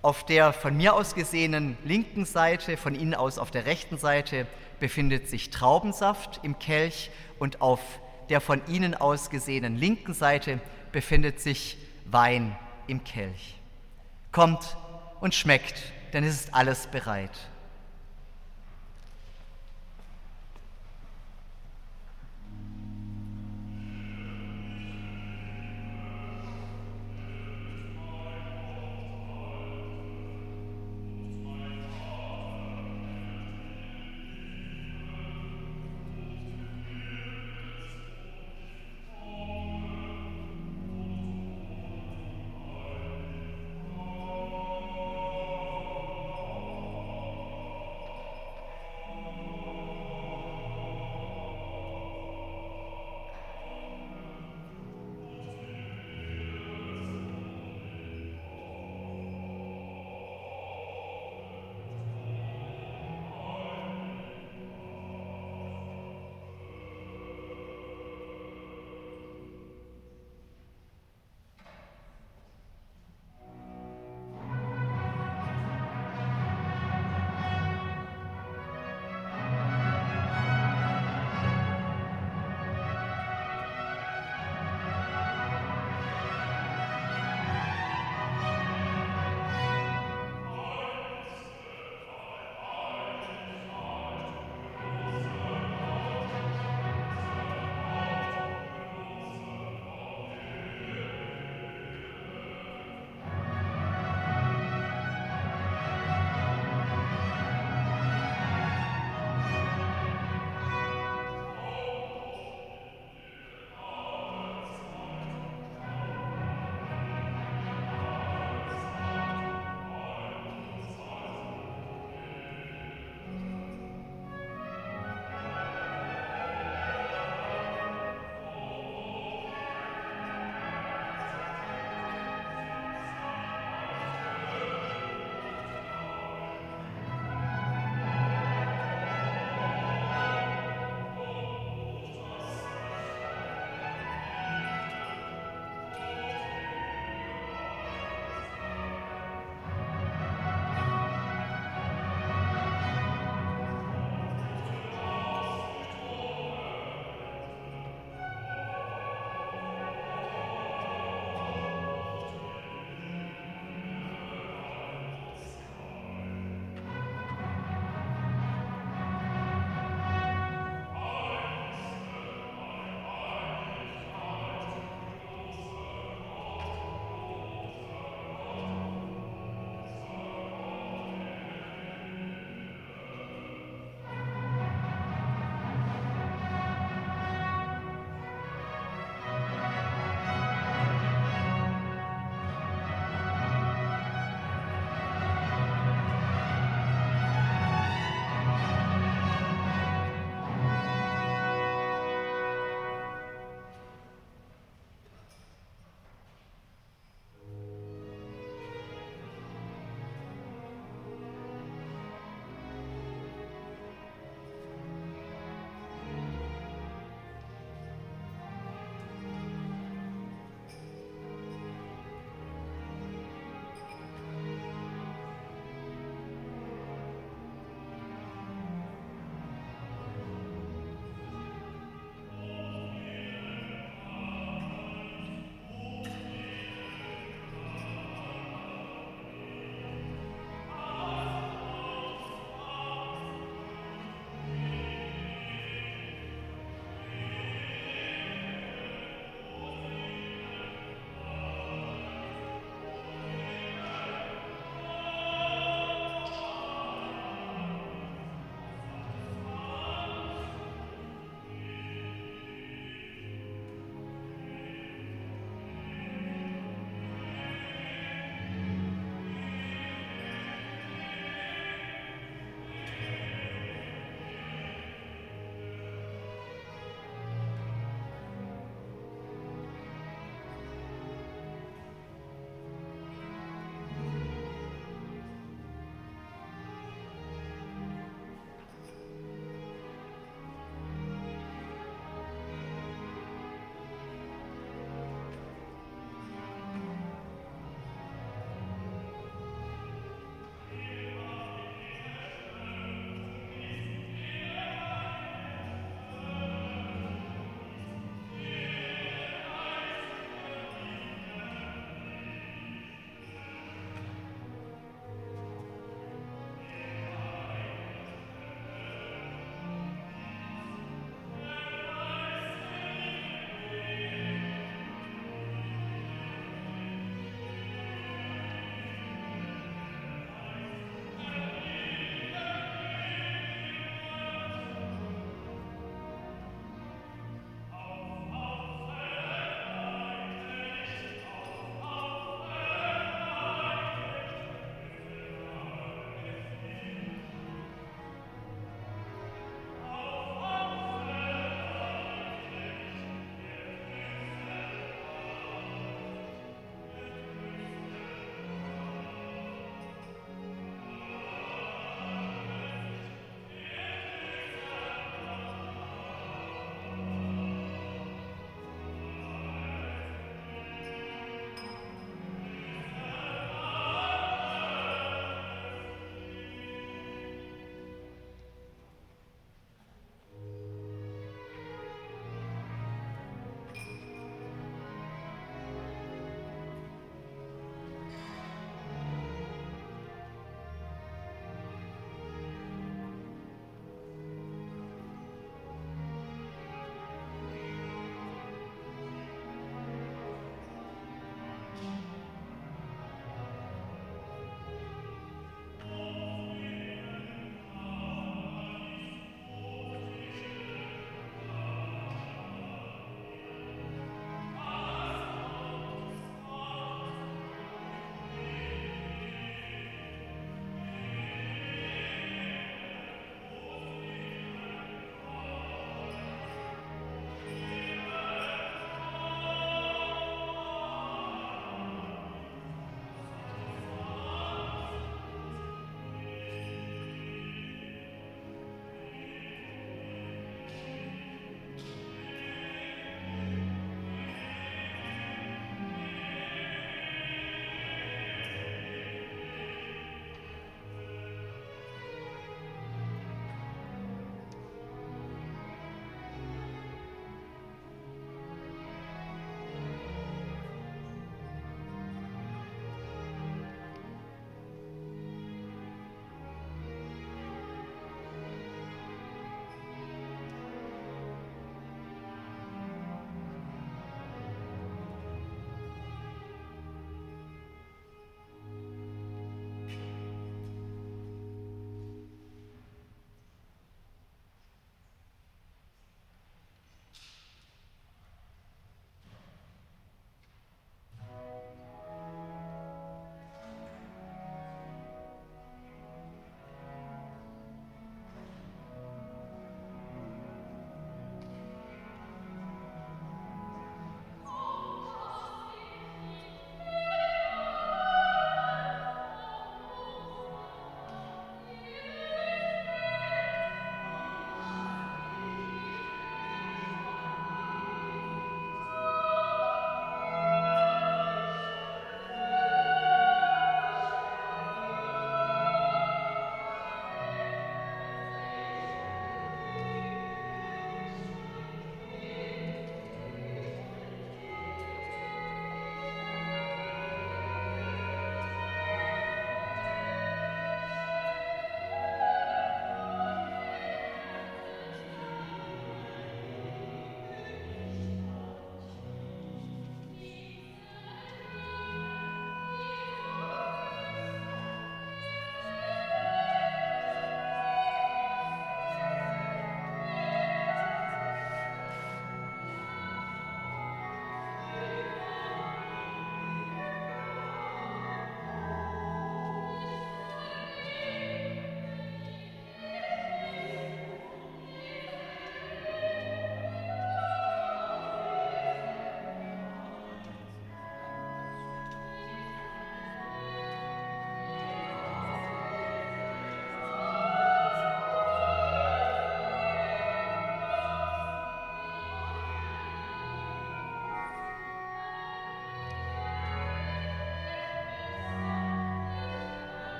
Auf 0.00 0.24
der 0.24 0.52
von 0.52 0.76
mir 0.76 0.94
aus 0.94 1.16
gesehenen 1.16 1.76
linken 1.82 2.24
Seite, 2.24 2.76
von 2.76 2.94
Ihnen 2.94 3.14
aus 3.14 3.36
auf 3.38 3.50
der 3.50 3.66
rechten 3.66 3.98
Seite, 3.98 4.46
befindet 4.78 5.28
sich 5.28 5.50
Traubensaft 5.50 6.38
im 6.44 6.56
Kelch 6.60 7.10
und 7.40 7.60
auf 7.60 7.80
der 8.28 8.40
von 8.40 8.62
Ihnen 8.68 8.94
aus 8.94 9.28
gesehenen 9.28 9.76
linken 9.76 10.14
Seite 10.14 10.60
befindet 10.92 11.40
sich 11.40 11.76
Wein 12.04 12.56
im 12.86 13.02
Kelch. 13.02 13.56
Kommt 14.30 14.76
und 15.20 15.34
schmeckt, 15.34 15.82
denn 16.12 16.22
es 16.22 16.42
ist 16.42 16.54
alles 16.54 16.86
bereit. 16.86 17.50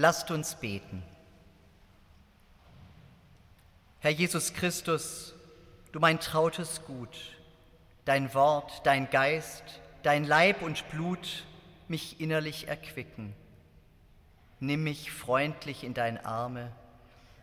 Lasst 0.00 0.30
uns 0.30 0.54
beten. 0.54 1.02
Herr 3.98 4.12
Jesus 4.12 4.54
Christus, 4.54 5.34
du 5.90 5.98
mein 5.98 6.20
trautes 6.20 6.84
Gut, 6.84 7.36
dein 8.04 8.32
Wort, 8.32 8.86
dein 8.86 9.10
Geist, 9.10 9.64
dein 10.04 10.22
Leib 10.22 10.62
und 10.62 10.88
Blut 10.90 11.44
mich 11.88 12.20
innerlich 12.20 12.68
erquicken. 12.68 13.34
Nimm 14.60 14.84
mich 14.84 15.10
freundlich 15.10 15.82
in 15.82 15.94
dein 15.94 16.24
Arme, 16.24 16.70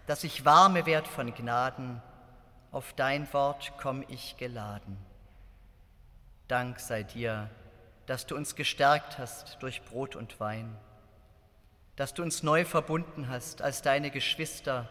dass 0.08 0.24
ich 0.24 0.46
warme 0.46 0.86
werd 0.86 1.10
von 1.10 1.34
Gnaden, 1.34 2.02
auf 2.72 2.94
dein 2.94 3.34
Wort 3.34 3.74
komm 3.82 4.02
ich 4.08 4.38
geladen. 4.38 4.96
Dank 6.48 6.80
sei 6.80 7.04
dir, 7.04 7.50
dass 8.06 8.26
du 8.26 8.38
uns 8.38 8.56
gestärkt 8.56 9.18
hast 9.18 9.58
durch 9.60 9.84
Brot 9.84 10.16
und 10.16 10.40
Wein, 10.40 10.78
dass 11.96 12.14
du 12.14 12.24
uns 12.24 12.44
neu 12.44 12.66
verbunden 12.66 13.30
hast 13.30 13.62
als 13.62 13.82
deine 13.82 14.12
Geschwister, 14.12 14.90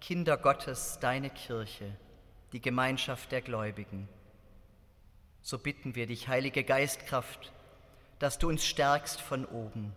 Kinder 0.00 0.36
Gottes, 0.36 0.98
deine 1.00 1.30
Kirche, 1.30 1.90
die 2.52 2.60
Gemeinschaft 2.60 3.32
der 3.32 3.40
Gläubigen. 3.40 4.08
So 5.42 5.58
bitten 5.58 5.94
wir 5.94 6.06
dich, 6.06 6.28
Heilige 6.28 6.64
Geistkraft, 6.64 7.52
dass 8.18 8.38
du 8.38 8.48
uns 8.48 8.64
stärkst 8.64 9.20
von 9.20 9.44
oben 9.44 9.92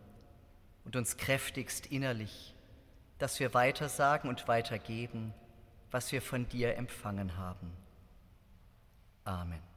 und 0.86 0.96
uns 0.96 1.18
kräftigst 1.18 1.88
innerlich, 1.88 2.56
dass 3.20 3.40
wir 3.40 3.54
weitersagen 3.54 4.30
und 4.30 4.48
weitergeben, 4.48 5.34
was 5.92 6.12
wir 6.12 6.22
von 6.22 6.48
dir 6.48 6.76
empfangen 6.76 7.38
haben. 7.38 7.72
Amen. 9.24 9.77